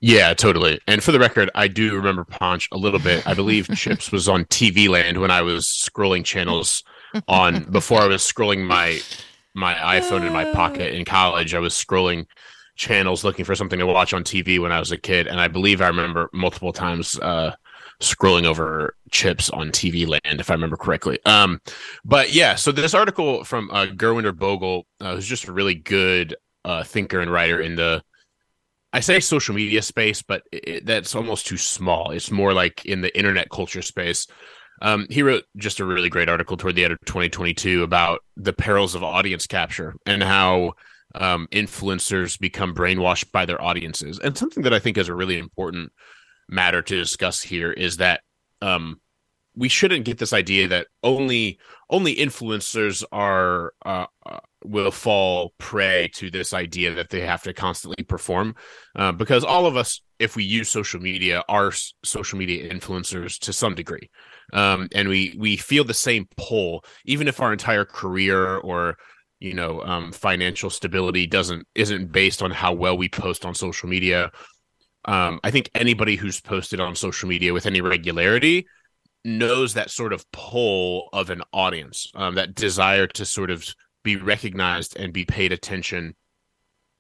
[0.01, 0.79] Yeah, totally.
[0.87, 3.25] And for the record, I do remember Ponch a little bit.
[3.27, 6.83] I believe Chips was on TV Land when I was scrolling channels
[7.27, 8.99] on before I was scrolling my
[9.55, 11.53] my iPhone in my pocket in college.
[11.53, 12.25] I was scrolling
[12.75, 15.47] channels looking for something to watch on TV when I was a kid, and I
[15.47, 17.55] believe I remember multiple times uh,
[18.01, 21.19] scrolling over Chips on TV Land, if I remember correctly.
[21.25, 21.61] Um,
[22.03, 26.35] but yeah, so this article from uh, Gurwinder Bhogal, uh, who's just a really good
[26.65, 28.03] uh, thinker and writer in the
[28.95, 32.11] I say social media space, but it, that's almost too small.
[32.11, 34.25] It's more like in the internet culture space.
[34.81, 38.53] Um, he wrote just a really great article toward the end of 2022 about the
[38.53, 40.73] perils of audience capture and how
[41.15, 44.19] um, influencers become brainwashed by their audiences.
[44.19, 45.91] And something that I think is a really important
[46.49, 48.21] matter to discuss here is that
[48.61, 48.99] um,
[49.55, 51.59] we shouldn't get this idea that only
[51.89, 57.53] only influencers are uh, uh, will fall prey to this idea that they have to
[57.53, 58.55] constantly perform
[58.95, 61.71] uh, because all of us if we use social media are
[62.03, 64.09] social media influencers to some degree
[64.53, 68.97] um, and we we feel the same pull even if our entire career or
[69.39, 73.89] you know um, financial stability doesn't isn't based on how well we post on social
[73.89, 74.31] media
[75.05, 78.65] um, i think anybody who's posted on social media with any regularity
[79.25, 83.67] knows that sort of pull of an audience, um, that desire to sort of
[84.03, 86.15] be recognized and be paid attention.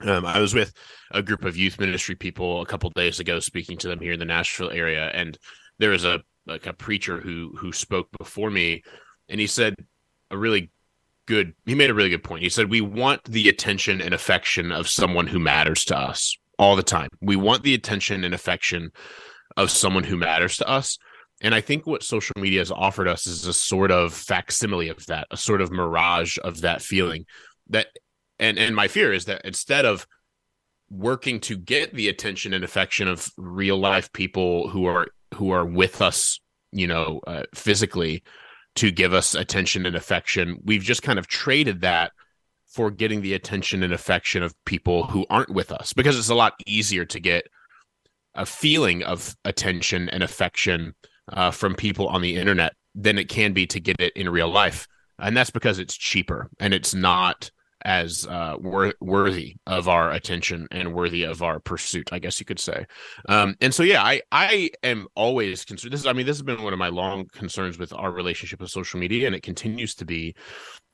[0.01, 0.73] Um, I was with
[1.11, 4.19] a group of youth ministry people a couple days ago, speaking to them here in
[4.19, 5.37] the Nashville area, and
[5.77, 8.83] there was a like a preacher who who spoke before me,
[9.29, 9.75] and he said
[10.31, 10.71] a really
[11.25, 11.53] good.
[11.65, 12.43] He made a really good point.
[12.43, 16.75] He said we want the attention and affection of someone who matters to us all
[16.75, 17.09] the time.
[17.21, 18.91] We want the attention and affection
[19.57, 20.97] of someone who matters to us
[21.41, 25.05] And I think what social media has offered us is a sort of facsimile of
[25.07, 27.25] that, a sort of mirage of that feeling.
[27.69, 27.87] That
[28.39, 30.07] and and my fear is that instead of
[30.89, 35.65] working to get the attention and affection of real life people who are who are
[35.65, 36.39] with us,
[36.71, 38.23] you know, uh, physically
[38.75, 42.11] to give us attention and affection, we've just kind of traded that
[42.67, 46.35] for getting the attention and affection of people who aren't with us because it's a
[46.35, 47.47] lot easier to get
[48.35, 50.93] a feeling of attention and affection
[51.31, 54.49] uh, from people on the internet than it can be to get it in real
[54.49, 54.87] life.
[55.17, 57.49] And that's because it's cheaper and it's not
[57.85, 62.45] as uh, wor- worthy of our attention and worthy of our pursuit, I guess you
[62.45, 62.85] could say.
[63.29, 65.93] Um, and so, yeah, I I am always concerned.
[65.93, 68.59] This is, I mean, this has been one of my long concerns with our relationship
[68.59, 70.35] with social media, and it continues to be,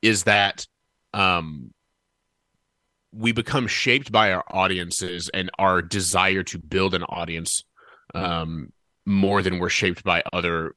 [0.02, 0.68] is that
[1.14, 1.74] um,
[3.14, 7.64] we become shaped by our audiences and our desire to build an audience
[8.14, 8.72] um,
[9.06, 10.76] more than we're shaped by other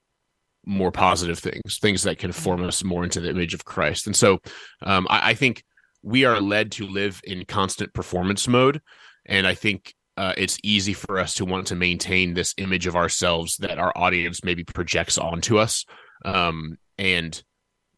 [0.65, 4.07] more positive things, things that can form us more into the image of Christ.
[4.07, 4.39] And so
[4.83, 5.63] um, I, I think
[6.05, 8.81] we are led to live in constant performance mode.
[9.25, 12.95] And I think uh, it's easy for us to want to maintain this image of
[12.95, 15.85] ourselves that our audience maybe projects onto us.
[16.25, 17.43] Um, and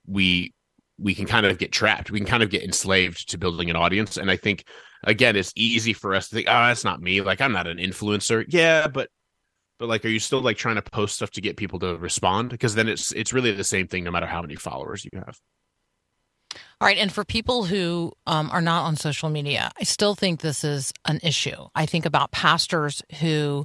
[0.07, 0.55] we
[0.99, 2.11] we can kind of get trapped.
[2.11, 4.17] We can kind of get enslaved to building an audience.
[4.17, 4.65] And I think
[5.05, 7.21] again, it's easy for us to think, oh, that's not me.
[7.21, 8.45] Like I'm not an influencer.
[8.49, 9.11] Yeah, but
[9.79, 12.51] but like are you still like trying to post stuff to get people to respond?
[12.51, 15.39] Because then it's it's really the same thing no matter how many followers you have.
[16.79, 20.41] All right, and for people who um, are not on social media, I still think
[20.41, 21.69] this is an issue.
[21.75, 23.65] I think about pastors who,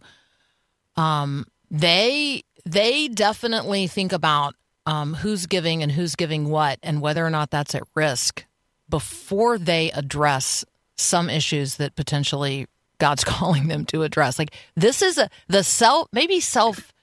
[0.95, 7.25] um, they they definitely think about um, who's giving and who's giving what, and whether
[7.25, 8.45] or not that's at risk
[8.89, 10.63] before they address
[10.95, 14.39] some issues that potentially God's calling them to address.
[14.39, 16.93] Like this is a the self maybe self.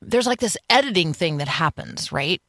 [0.00, 2.40] There's like this editing thing that happens, right?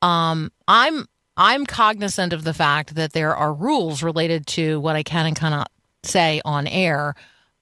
[0.00, 5.02] Um, I'm I'm cognizant of the fact that there are rules related to what I
[5.02, 5.70] can and cannot
[6.02, 7.14] say on air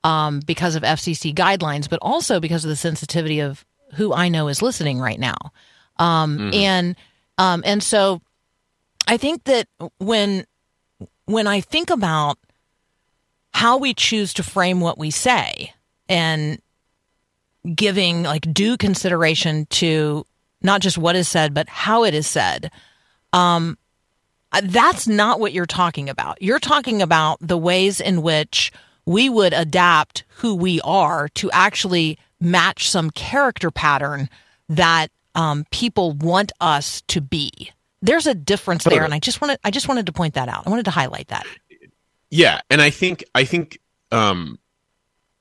[0.04, 4.48] um, because of FCC guidelines, but also because of the sensitivity of who I know
[4.48, 5.36] is listening right now.
[5.98, 6.96] Um, And
[7.38, 8.20] um, and so
[9.06, 10.44] I think that when
[11.26, 12.38] when I think about
[13.54, 15.72] how we choose to frame what we say
[16.08, 16.60] and
[17.74, 20.26] giving like due consideration to
[20.62, 22.70] not just what is said but how it is said
[23.32, 23.76] um
[24.52, 26.40] uh, that's not what you're talking about.
[26.42, 28.70] You're talking about the ways in which
[29.06, 34.28] we would adapt who we are to actually match some character pattern
[34.68, 37.70] that um, people want us to be.
[38.02, 40.66] There's a difference there and i just wanted i just wanted to point that out.
[40.66, 41.46] I wanted to highlight that.
[42.30, 44.58] Yeah, and I think I think um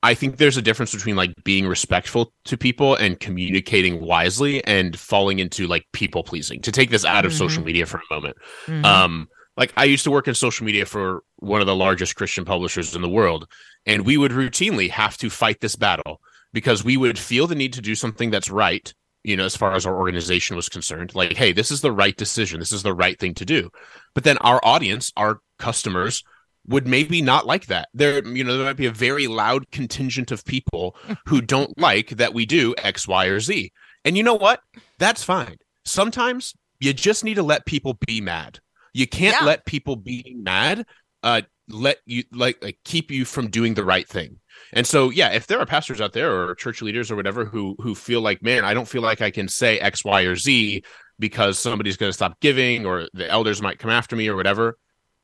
[0.02, 4.98] I think there's a difference between like being respectful to people and communicating wisely and
[4.98, 6.60] falling into like people pleasing.
[6.62, 8.36] To take this out of social media for a moment.
[8.84, 12.44] Um like I used to work in social media for one of the largest Christian
[12.44, 13.46] publishers in the world
[13.86, 16.20] and we would routinely have to fight this battle
[16.52, 18.92] because we would feel the need to do something that's right
[19.24, 22.16] you know, as far as our organization was concerned, like, hey, this is the right
[22.16, 22.58] decision.
[22.58, 23.70] This is the right thing to do.
[24.14, 26.24] But then our audience, our customers
[26.66, 27.88] would maybe not like that.
[27.92, 30.96] There, you know, there might be a very loud contingent of people
[31.26, 33.72] who don't like that we do X, Y, or Z.
[34.04, 34.60] And you know what?
[34.98, 35.56] That's fine.
[35.84, 38.60] Sometimes you just need to let people be mad.
[38.92, 39.46] You can't Yeah.
[39.46, 40.86] let people be mad
[41.22, 44.40] uh let you like, like keep you from doing the right thing.
[44.72, 47.76] And so, yeah, if there are pastors out there or church leaders or whatever who
[47.80, 50.82] who feel like, man, I don't feel like I can say X, Y, or Z
[51.18, 54.76] because somebody's going to stop giving or the elders might come after me or whatever,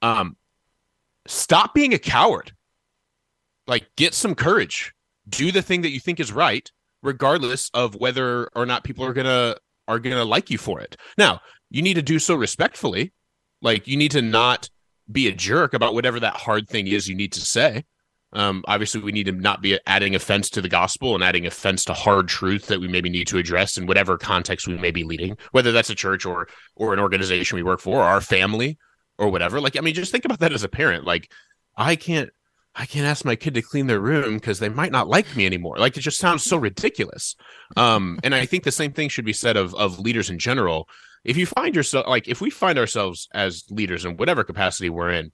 [0.02, 0.36] um,
[1.28, 2.52] stop being a coward.
[3.66, 4.92] Like, get some courage.
[5.28, 6.70] Do the thing that you think is right,
[7.02, 10.96] regardless of whether or not people are gonna are gonna like you for it.
[11.16, 13.12] Now, you need to do so respectfully.
[13.60, 14.70] Like, you need to not
[15.10, 17.84] be a jerk about whatever that hard thing is you need to say.
[18.32, 21.84] Um, obviously, we need to not be adding offense to the gospel and adding offense
[21.86, 25.04] to hard truth that we maybe need to address in whatever context we may be
[25.04, 28.76] leading, whether that's a church or or an organization we work for, or our family,
[29.18, 29.60] or whatever.
[29.60, 31.04] Like, I mean, just think about that as a parent.
[31.04, 31.30] Like,
[31.76, 32.30] I can't,
[32.74, 35.46] I can't ask my kid to clean their room because they might not like me
[35.46, 35.76] anymore.
[35.78, 37.34] Like, it just sounds so ridiculous.
[37.76, 40.88] Um, and I think the same thing should be said of of leaders in general.
[41.24, 45.10] If you find yourself like, if we find ourselves as leaders in whatever capacity we're
[45.10, 45.32] in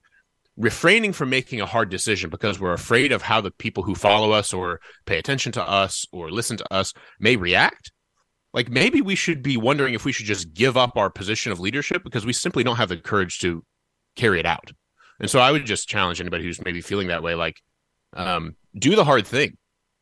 [0.57, 4.31] refraining from making a hard decision because we're afraid of how the people who follow
[4.31, 7.91] us or pay attention to us or listen to us may react
[8.55, 11.59] like maybe we should be wondering if we should just give up our position of
[11.59, 13.63] leadership because we simply don't have the courage to
[14.15, 14.71] carry it out
[15.19, 17.61] and so i would just challenge anybody who's maybe feeling that way like
[18.13, 19.57] um, do the hard thing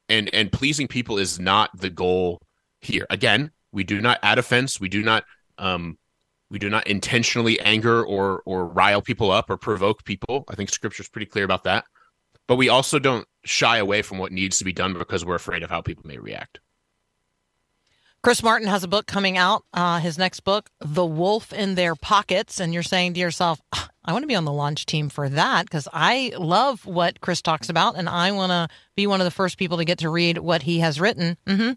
[0.09, 2.41] and and pleasing people is not the goal
[2.81, 3.05] here.
[3.09, 4.79] Again, we do not add offense.
[4.79, 5.23] We do not
[5.57, 5.97] um,
[6.49, 10.45] we do not intentionally anger or or rile people up or provoke people.
[10.49, 11.85] I think Scripture's pretty clear about that.
[12.47, 15.63] But we also don't shy away from what needs to be done because we're afraid
[15.63, 16.59] of how people may react.
[18.23, 21.93] Chris Martin has a book coming out, uh, his next book, The Wolf in Their
[21.93, 22.61] Pockets.
[22.61, 25.27] And you're saying to yourself, "Ah, I want to be on the launch team for
[25.27, 29.25] that because I love what Chris talks about and I want to be one of
[29.25, 31.37] the first people to get to read what he has written.
[31.45, 31.71] hmm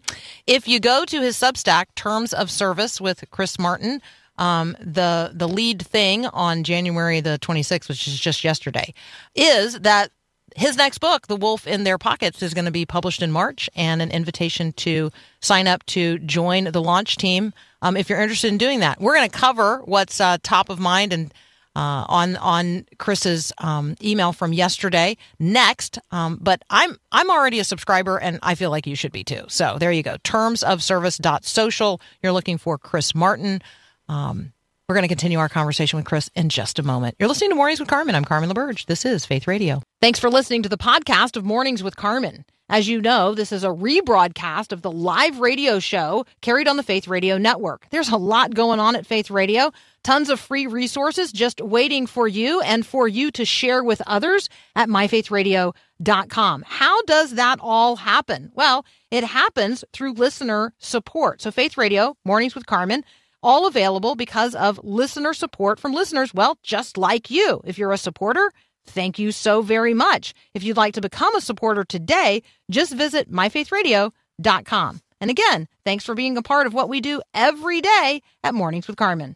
[0.45, 4.01] If you go to his Substack, Terms of Service with Chris Martin,
[4.37, 8.93] um, the the lead thing on January the 26th, which is just yesterday,
[9.35, 10.11] is that
[10.57, 13.69] his next book, The Wolf in Their Pockets, is going to be published in March,
[13.75, 17.53] and an invitation to sign up to join the launch team
[17.83, 18.99] um, if you're interested in doing that.
[18.99, 21.31] We're going to cover what's uh, top of mind and
[21.75, 25.99] uh, on on Chris's um, email from yesterday next.
[26.09, 29.43] Um, but I'm I'm already a subscriber, and I feel like you should be too.
[29.49, 30.17] So there you go.
[30.23, 32.01] Terms of service dot social.
[32.23, 33.61] You're looking for Chris Martin.
[34.09, 34.53] Um,
[34.87, 37.15] we're going to continue our conversation with Chris in just a moment.
[37.19, 38.15] You're listening to Mornings with Carmen.
[38.15, 38.85] I'm Carmen LaBerge.
[38.85, 39.81] This is Faith Radio.
[40.01, 42.45] Thanks for listening to the podcast of Mornings with Carmen.
[42.69, 46.83] As you know, this is a rebroadcast of the live radio show carried on the
[46.83, 47.85] Faith Radio network.
[47.89, 49.71] There's a lot going on at Faith Radio,
[50.03, 54.47] tons of free resources just waiting for you and for you to share with others
[54.73, 56.63] at myfaithradio.com.
[56.65, 58.51] How does that all happen?
[58.53, 61.41] Well, it happens through listener support.
[61.41, 63.03] So, Faith Radio, Mornings with Carmen,
[63.43, 67.61] all available because of listener support from listeners, well, just like you.
[67.65, 68.51] If you're a supporter,
[68.85, 70.33] thank you so very much.
[70.53, 75.01] If you'd like to become a supporter today, just visit myfaithradio.com.
[75.19, 78.87] And again, thanks for being a part of what we do every day at Mornings
[78.87, 79.35] with Carmen.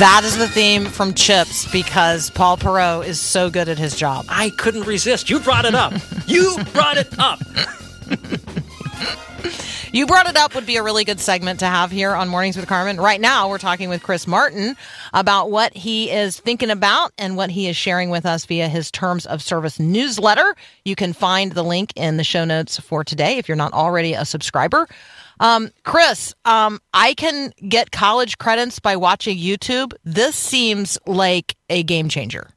[0.00, 4.24] That is the theme from CHiPs because Paul Perot is so good at his job.
[4.30, 5.28] I couldn't resist.
[5.28, 5.92] You brought it up.
[6.26, 7.38] you brought it up.
[9.92, 12.56] You brought it up would be a really good segment to have here on Mornings
[12.56, 12.98] with Carmen.
[12.98, 14.76] Right now, we're talking with Chris Martin
[15.12, 18.92] about what he is thinking about and what he is sharing with us via his
[18.92, 20.54] Terms of Service newsletter.
[20.84, 24.14] You can find the link in the show notes for today if you're not already
[24.14, 24.86] a subscriber.
[25.40, 29.94] Um, Chris, um, I can get college credits by watching YouTube.
[30.04, 32.50] This seems like a game changer.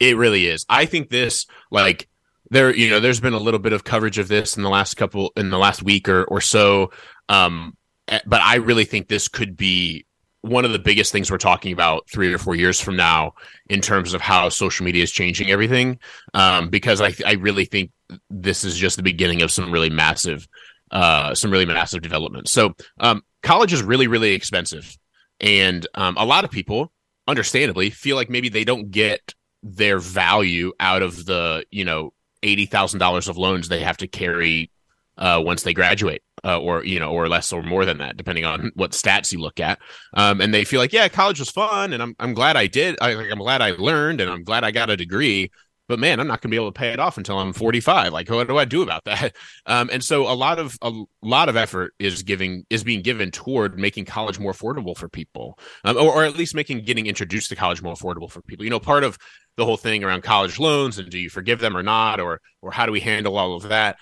[0.00, 0.66] It really is.
[0.68, 2.08] I think this like
[2.50, 4.94] there you know there's been a little bit of coverage of this in the last
[4.94, 6.90] couple in the last week or or so
[7.28, 7.76] um
[8.08, 10.04] eh, but I really think this could be
[10.42, 13.32] one of the biggest things we're talking about 3 or 4 years from now
[13.70, 15.98] in terms of how social media is changing everything
[16.34, 17.90] um because I I really think
[18.28, 20.46] this is just the beginning of some really massive
[20.92, 22.48] uh some really massive development.
[22.48, 24.96] So um college is really really expensive
[25.40, 26.92] and um a lot of people
[27.26, 32.12] understandably feel like maybe they don't get their value out of the you know
[32.42, 34.70] eighty thousand dollars of loans they have to carry
[35.18, 38.44] uh, once they graduate, uh, or you know, or less or more than that, depending
[38.44, 39.78] on what stats you look at.
[40.14, 42.96] Um, and they feel like, yeah, college was fun, and I'm I'm glad I did.
[43.00, 45.50] I, I'm glad I learned, and I'm glad I got a degree.
[45.92, 48.14] But man, I'm not going to be able to pay it off until I'm 45.
[48.14, 49.36] Like, what do I do about that?
[49.66, 50.90] Um, and so a lot of a
[51.22, 55.58] lot of effort is giving is being given toward making college more affordable for people,
[55.84, 58.64] um, or, or at least making getting introduced to college more affordable for people.
[58.64, 59.18] You know, part of
[59.56, 62.72] the whole thing around college loans and do you forgive them or not, or or
[62.72, 63.98] how do we handle all of that?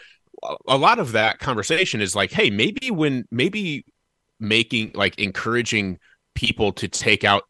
[0.68, 3.84] A lot of that conversation is like, hey, maybe when maybe
[4.38, 5.98] making like encouraging
[6.34, 7.42] people to take out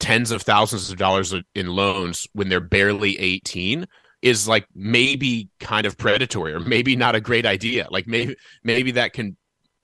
[0.00, 3.86] tens of thousands of dollars in loans when they're barely 18
[4.22, 7.86] is like maybe kind of predatory or maybe not a great idea.
[7.90, 9.36] Like maybe maybe that can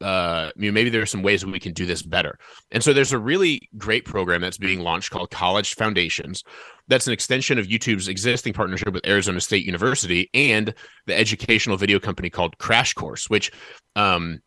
[0.02, 2.38] uh I mean, maybe there are some ways we can do this better.
[2.70, 6.42] And so there's a really great program that's being launched called college foundations.
[6.88, 10.74] That's an extension of youtube's existing partnership with arizona state university and
[11.06, 13.50] the educational video company called crash course which
[13.96, 14.40] um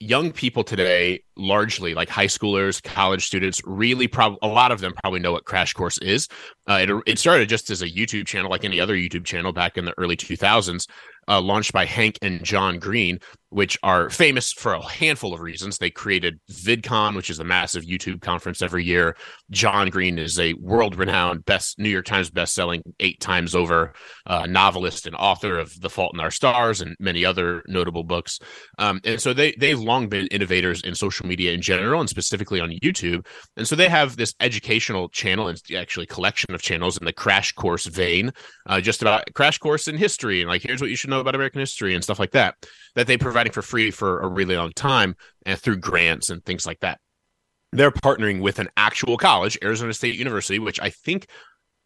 [0.00, 4.92] young people today largely like high schoolers college students really probably a lot of them
[5.02, 6.28] probably know what crash course is.
[6.68, 9.76] Uh, it, it started just as a youtube channel like any other youtube channel back
[9.76, 10.86] in the early 2000s
[11.28, 13.18] uh, launched by hank and john green
[13.50, 15.78] which are famous for a handful of reasons.
[15.78, 19.16] They created vidcon which is a massive youtube conference every year.
[19.50, 23.94] John green is a world-renowned best new york times best-selling eight times over
[24.26, 28.38] uh, novelist and author of the fault in our stars and many other notable books.
[28.78, 32.60] Um, and so they they've long been innovators in social media in general and specifically
[32.60, 33.26] on YouTube.
[33.56, 37.52] And so they have this educational channel and actually collection of channels in the crash
[37.52, 38.32] course vein,
[38.66, 40.42] uh, just about crash course in history.
[40.42, 42.54] And like here's what you should know about American history and stuff like that
[42.94, 45.16] that they're providing for free for a really long time
[45.46, 47.00] and through grants and things like that.
[47.72, 51.28] They're partnering with an actual college, Arizona State University, which I think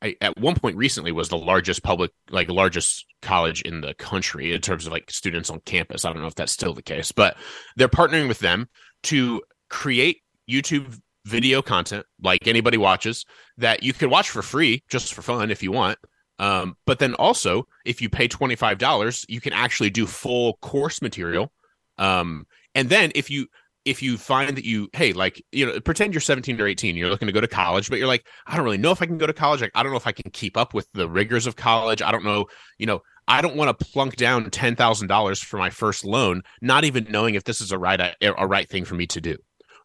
[0.03, 4.53] I, at one point recently was the largest public like largest college in the country
[4.53, 6.05] in terms of like students on campus.
[6.05, 7.37] I don't know if that's still the case, but
[7.77, 8.69] they're partnering with them
[9.05, 13.25] to create YouTube video content like anybody watches
[13.59, 15.99] that you can watch for free just for fun if you want.
[16.39, 20.59] Um, but then also, if you pay twenty five dollars, you can actually do full
[20.63, 21.53] course material.
[21.99, 23.47] Um, and then if you
[23.85, 27.09] if you find that you hey like you know pretend you're 17 or 18 you're
[27.09, 29.19] looking to go to college but you're like i don't really know if i can
[29.19, 29.61] go to college.
[29.61, 32.03] Like i don't know if i can keep up with the rigors of college.
[32.03, 32.47] I don't know
[32.79, 37.07] you know i don't want to plunk down $10000 for my first loan not even
[37.11, 39.37] knowing if this is a right a right thing for me to do.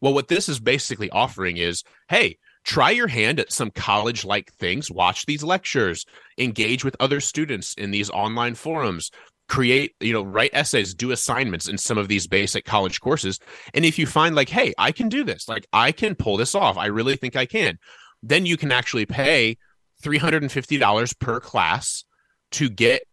[0.01, 2.37] Well what this is basically offering is hey
[2.67, 6.05] try your hand at some college like things watch these lectures
[6.37, 9.09] engage with other students in these online forums
[9.47, 13.39] create you know write essays do assignments in some of these basic college courses.
[13.73, 15.47] And if you find like hey i can do this.
[15.47, 16.77] Like i can pull this off.
[16.77, 17.79] I really think i can
[18.21, 19.57] then you can actually pay
[20.03, 22.03] $350 per class
[22.51, 23.03] to get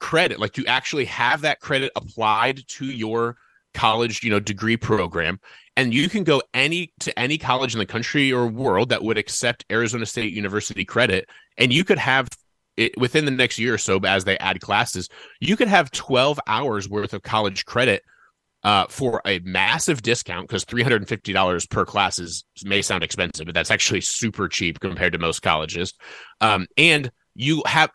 [0.00, 3.36] credit like you actually have that credit applied to your
[3.74, 5.38] college you know degree program
[5.78, 9.16] and you can go any to any college in the country or world that would
[9.16, 12.28] accept arizona state university credit and you could have
[12.78, 15.08] it, within the next year or so, as they add classes,
[15.40, 18.04] you could have 12 hours worth of college credit
[18.62, 23.72] uh, for a massive discount because $350 per class is may sound expensive, but that's
[23.72, 25.92] actually super cheap compared to most colleges.
[26.40, 27.90] Um, and you have,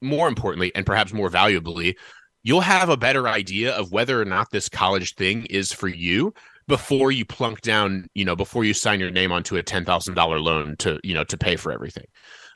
[0.00, 1.96] more importantly, and perhaps more valuably,
[2.42, 6.32] you'll have a better idea of whether or not this college thing is for you
[6.68, 10.76] before you plunk down, you know, before you sign your name onto a $10,000 loan
[10.76, 12.04] to, you know, to pay for everything.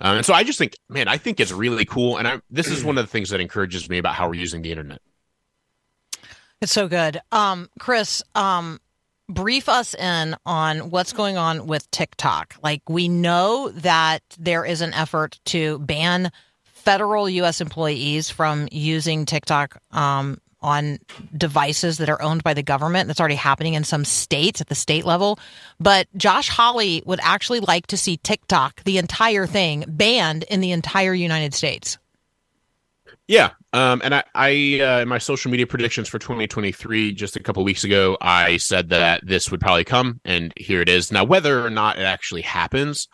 [0.03, 2.19] Um, and so I just think, man, I think it's really cool.
[2.19, 4.63] And I, this is one of the things that encourages me about how we're using
[4.63, 5.01] the internet.
[6.61, 7.21] It's so good.
[7.33, 8.79] Um, Chris, um,
[9.29, 12.55] brief us in on what's going on with TikTok.
[12.63, 16.31] Like, we know that there is an effort to ban
[16.65, 17.61] federal U.S.
[17.61, 20.99] employees from using TikTok um, on
[21.37, 23.07] devices that are owned by the government.
[23.07, 25.39] That's already happening in some states at the state level.
[25.81, 30.73] But Josh Hawley would actually like to see TikTok, the entire thing, banned in the
[30.73, 31.99] entire United States.
[33.29, 37.63] Yeah, um, and I, I uh, my social media predictions for 2023, just a couple
[37.65, 41.13] weeks ago, I said that this would probably come, and here it is.
[41.13, 43.09] Now, whether or not it actually happens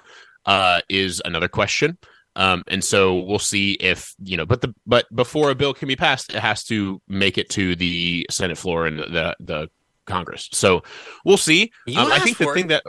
[0.47, 1.99] uh, is another question.
[2.39, 5.89] Um, and so we'll see if you know, but the but before a bill can
[5.89, 9.69] be passed, it has to make it to the Senate floor and the the
[10.07, 10.49] Congress.
[10.53, 10.85] So
[11.25, 11.73] we'll see.
[11.97, 12.69] Um, I think the thing it.
[12.69, 12.85] that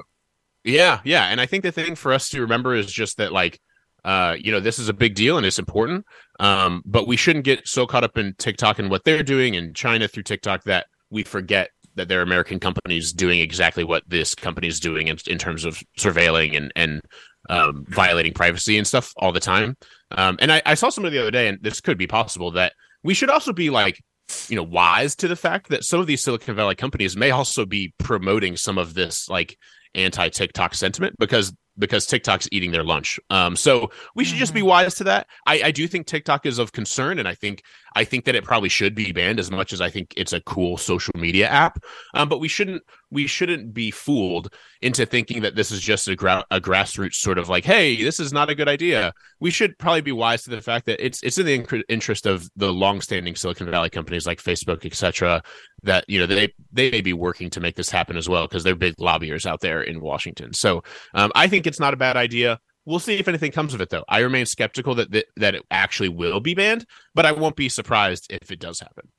[0.64, 3.60] yeah, yeah, and I think the thing for us to remember is just that like
[4.06, 6.06] uh, you know, this is a big deal and it's important.
[6.40, 9.74] Um, but we shouldn't get so caught up in TikTok and what they're doing in
[9.74, 14.34] China through TikTok that we forget that there are American companies doing exactly what this
[14.36, 17.02] company is doing in, in terms of surveilling and and
[17.50, 19.76] um, violating privacy and stuff all the time.
[20.12, 22.74] Um, and I, I saw somebody the other day, and this could be possible that
[23.04, 24.02] we should also be like,
[24.48, 27.66] you know, wise to the fact that some of these Silicon Valley companies may also
[27.66, 29.58] be promoting some of this like
[29.96, 33.20] anti TikTok sentiment because because TikTok's eating their lunch.
[33.30, 35.28] Um, so we should just be wise to that.
[35.48, 37.64] I, I do think TikTok is of concern, and I think
[37.96, 40.42] I think that it probably should be banned as much as I think it's a
[40.42, 41.84] cool social media app.
[42.14, 46.16] Um, but we shouldn't we shouldn't be fooled into thinking that this is just a,
[46.16, 49.14] gra- a grassroots sort of like, hey, this is not a good idea.
[49.40, 52.50] We should probably be wise to the fact that it's it's in the interest of
[52.56, 55.42] the longstanding Silicon Valley companies like Facebook, etc.
[55.84, 58.64] That you know they they may be working to make this happen as well because
[58.64, 60.54] they're big lobbyers out there in Washington.
[60.54, 60.84] So
[61.14, 62.60] um, I think it's not a bad idea.
[62.86, 64.06] We'll see if anything comes of it, though.
[64.10, 67.70] I remain skeptical that that, that it actually will be banned, but I won't be
[67.70, 69.10] surprised if it does happen.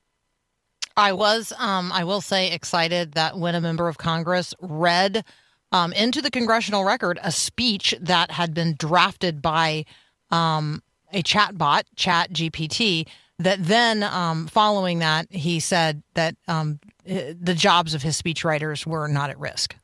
[0.96, 5.24] I was, um, I will say, excited that when a member of Congress read
[5.72, 9.84] um, into the congressional record a speech that had been drafted by
[10.30, 10.82] um,
[11.12, 13.06] a chatbot, ChatGPT,
[13.38, 18.84] that then, um, following that, he said that um, eh, the jobs of his speechwriters
[18.84, 19.74] were not at risk.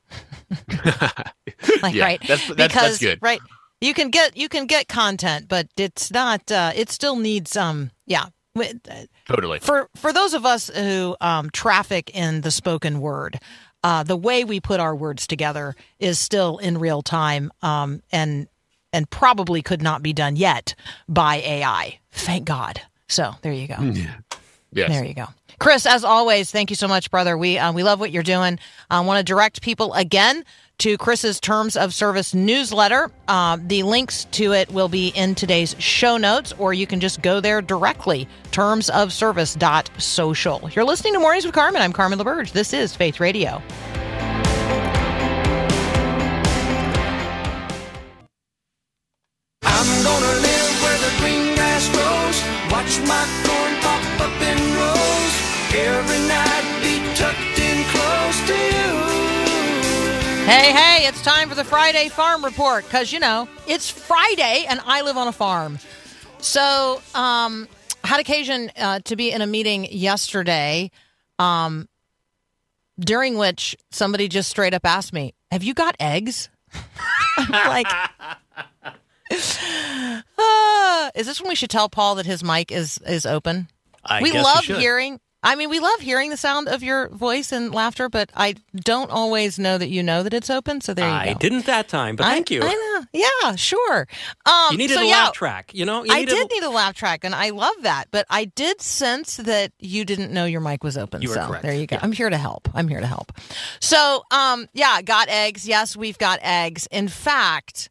[1.81, 2.19] like, Yeah, right?
[2.21, 3.19] that's- that's- that's good.
[3.21, 3.41] Right.
[3.81, 6.51] You can get you can get content, but it's not.
[6.51, 7.91] Uh, it still needs um.
[8.07, 8.25] Yeah.
[8.57, 9.59] Wi- Totally.
[9.59, 13.39] for for those of us who um, traffic in the spoken word,
[13.83, 18.47] uh, the way we put our words together is still in real time, um, and
[18.93, 20.75] and probably could not be done yet
[21.07, 21.99] by AI.
[22.11, 22.81] Thank God.
[23.07, 23.75] So there you go.
[24.71, 24.89] Yes.
[24.89, 25.27] There you go.
[25.59, 27.37] Chris, as always, thank you so much, brother.
[27.37, 28.59] We uh, we love what you're doing.
[28.89, 30.43] I want to direct people again
[30.79, 33.11] to Chris's Terms of Service newsletter.
[33.27, 37.21] Uh, the links to it will be in today's show notes, or you can just
[37.21, 38.27] go there directly.
[38.51, 40.69] Termsofservice.social.
[40.73, 41.81] You're listening to Mornings with Carmen.
[41.81, 42.51] I'm Carmen LaBerge.
[42.51, 43.61] This is Faith Radio.
[60.47, 64.79] Hey, hey, it's time for the Friday Farm Report because, you know, it's Friday and
[64.85, 65.77] I live on a farm.
[66.37, 67.67] So, um,
[68.05, 70.89] had occasion uh, to be in a meeting yesterday
[71.37, 71.89] um,
[72.97, 76.47] during which somebody just straight up asked me, Have you got eggs?
[77.49, 78.39] Like, "Ah."
[81.13, 83.67] is this when we should tell Paul that his mic is, is open?
[84.05, 84.77] I we love should.
[84.77, 85.19] hearing.
[85.43, 89.11] I mean, we love hearing the sound of your voice and laughter, but I don't
[89.11, 90.81] always know that you know that it's open.
[90.81, 91.31] So there you I go.
[91.31, 92.61] I didn't that time, but I- thank you.
[92.63, 93.05] I know.
[93.13, 94.07] Yeah, sure.
[94.45, 96.03] Um, you needed so a yeah, laugh track, you know?
[96.03, 98.05] You I did a- need a laugh track, and I love that.
[98.11, 101.21] But I did sense that you didn't know your mic was open.
[101.21, 101.63] You so correct.
[101.63, 101.97] there you go.
[101.97, 101.99] Yeah.
[102.03, 102.67] I'm here to help.
[102.73, 103.31] I'm here to help.
[103.79, 105.67] So, um, yeah, got eggs.
[105.67, 106.87] Yes, we've got eggs.
[106.91, 107.89] In fact,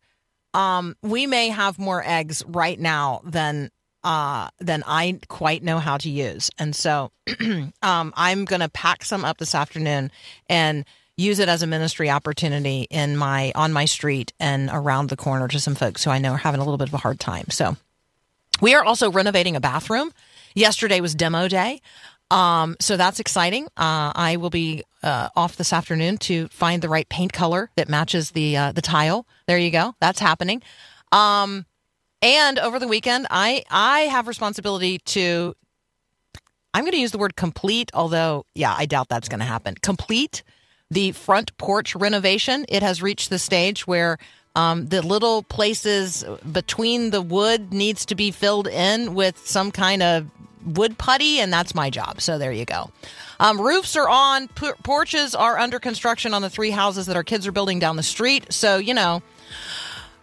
[0.52, 3.70] um, we may have more eggs right now than
[4.06, 6.48] uh, than I quite know how to use.
[6.60, 7.10] And so
[7.82, 10.12] um, I'm going to pack some up this afternoon
[10.48, 10.84] and
[11.16, 15.48] use it as a ministry opportunity in my on my street and around the corner
[15.48, 17.46] to some folks who I know are having a little bit of a hard time.
[17.50, 17.76] So
[18.60, 20.12] we are also renovating a bathroom.
[20.54, 21.82] Yesterday was demo day.
[22.30, 23.64] Um, so that's exciting.
[23.76, 27.88] Uh, I will be uh, off this afternoon to find the right paint color that
[27.88, 29.26] matches the uh, the tile.
[29.48, 29.96] There you go.
[29.98, 30.62] That's happening.
[31.10, 31.66] Um,
[32.26, 35.54] and over the weekend, I I have responsibility to.
[36.74, 39.76] I'm going to use the word complete, although yeah, I doubt that's going to happen.
[39.76, 40.42] Complete
[40.90, 42.66] the front porch renovation.
[42.68, 44.18] It has reached the stage where
[44.54, 50.02] um, the little places between the wood needs to be filled in with some kind
[50.02, 50.26] of
[50.64, 52.20] wood putty, and that's my job.
[52.20, 52.90] So there you go.
[53.38, 57.24] Um, roofs are on, p- porches are under construction on the three houses that our
[57.24, 58.52] kids are building down the street.
[58.52, 59.22] So you know,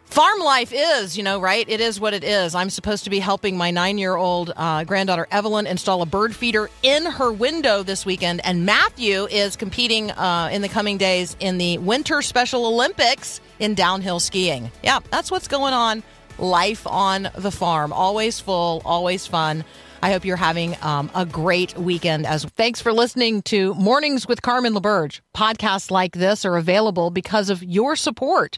[0.06, 1.68] farm life is, you know, right?
[1.68, 2.56] It is what it is.
[2.56, 6.36] I'm supposed to be helping my nine year old uh, granddaughter Evelyn install a bird
[6.36, 8.46] feeder in her window this weekend.
[8.46, 13.74] And Matthew is competing uh, in the coming days in the Winter Special Olympics in
[13.74, 14.72] downhill skiing.
[14.84, 16.04] Yeah, that's what's going on.
[16.38, 17.94] Life on the farm.
[17.94, 19.64] Always full, always fun.
[20.04, 22.26] I hope you're having um, a great weekend.
[22.26, 22.52] As well.
[22.58, 25.22] thanks for listening to Mornings with Carmen LaBerge.
[25.34, 28.58] Podcasts like this are available because of your support.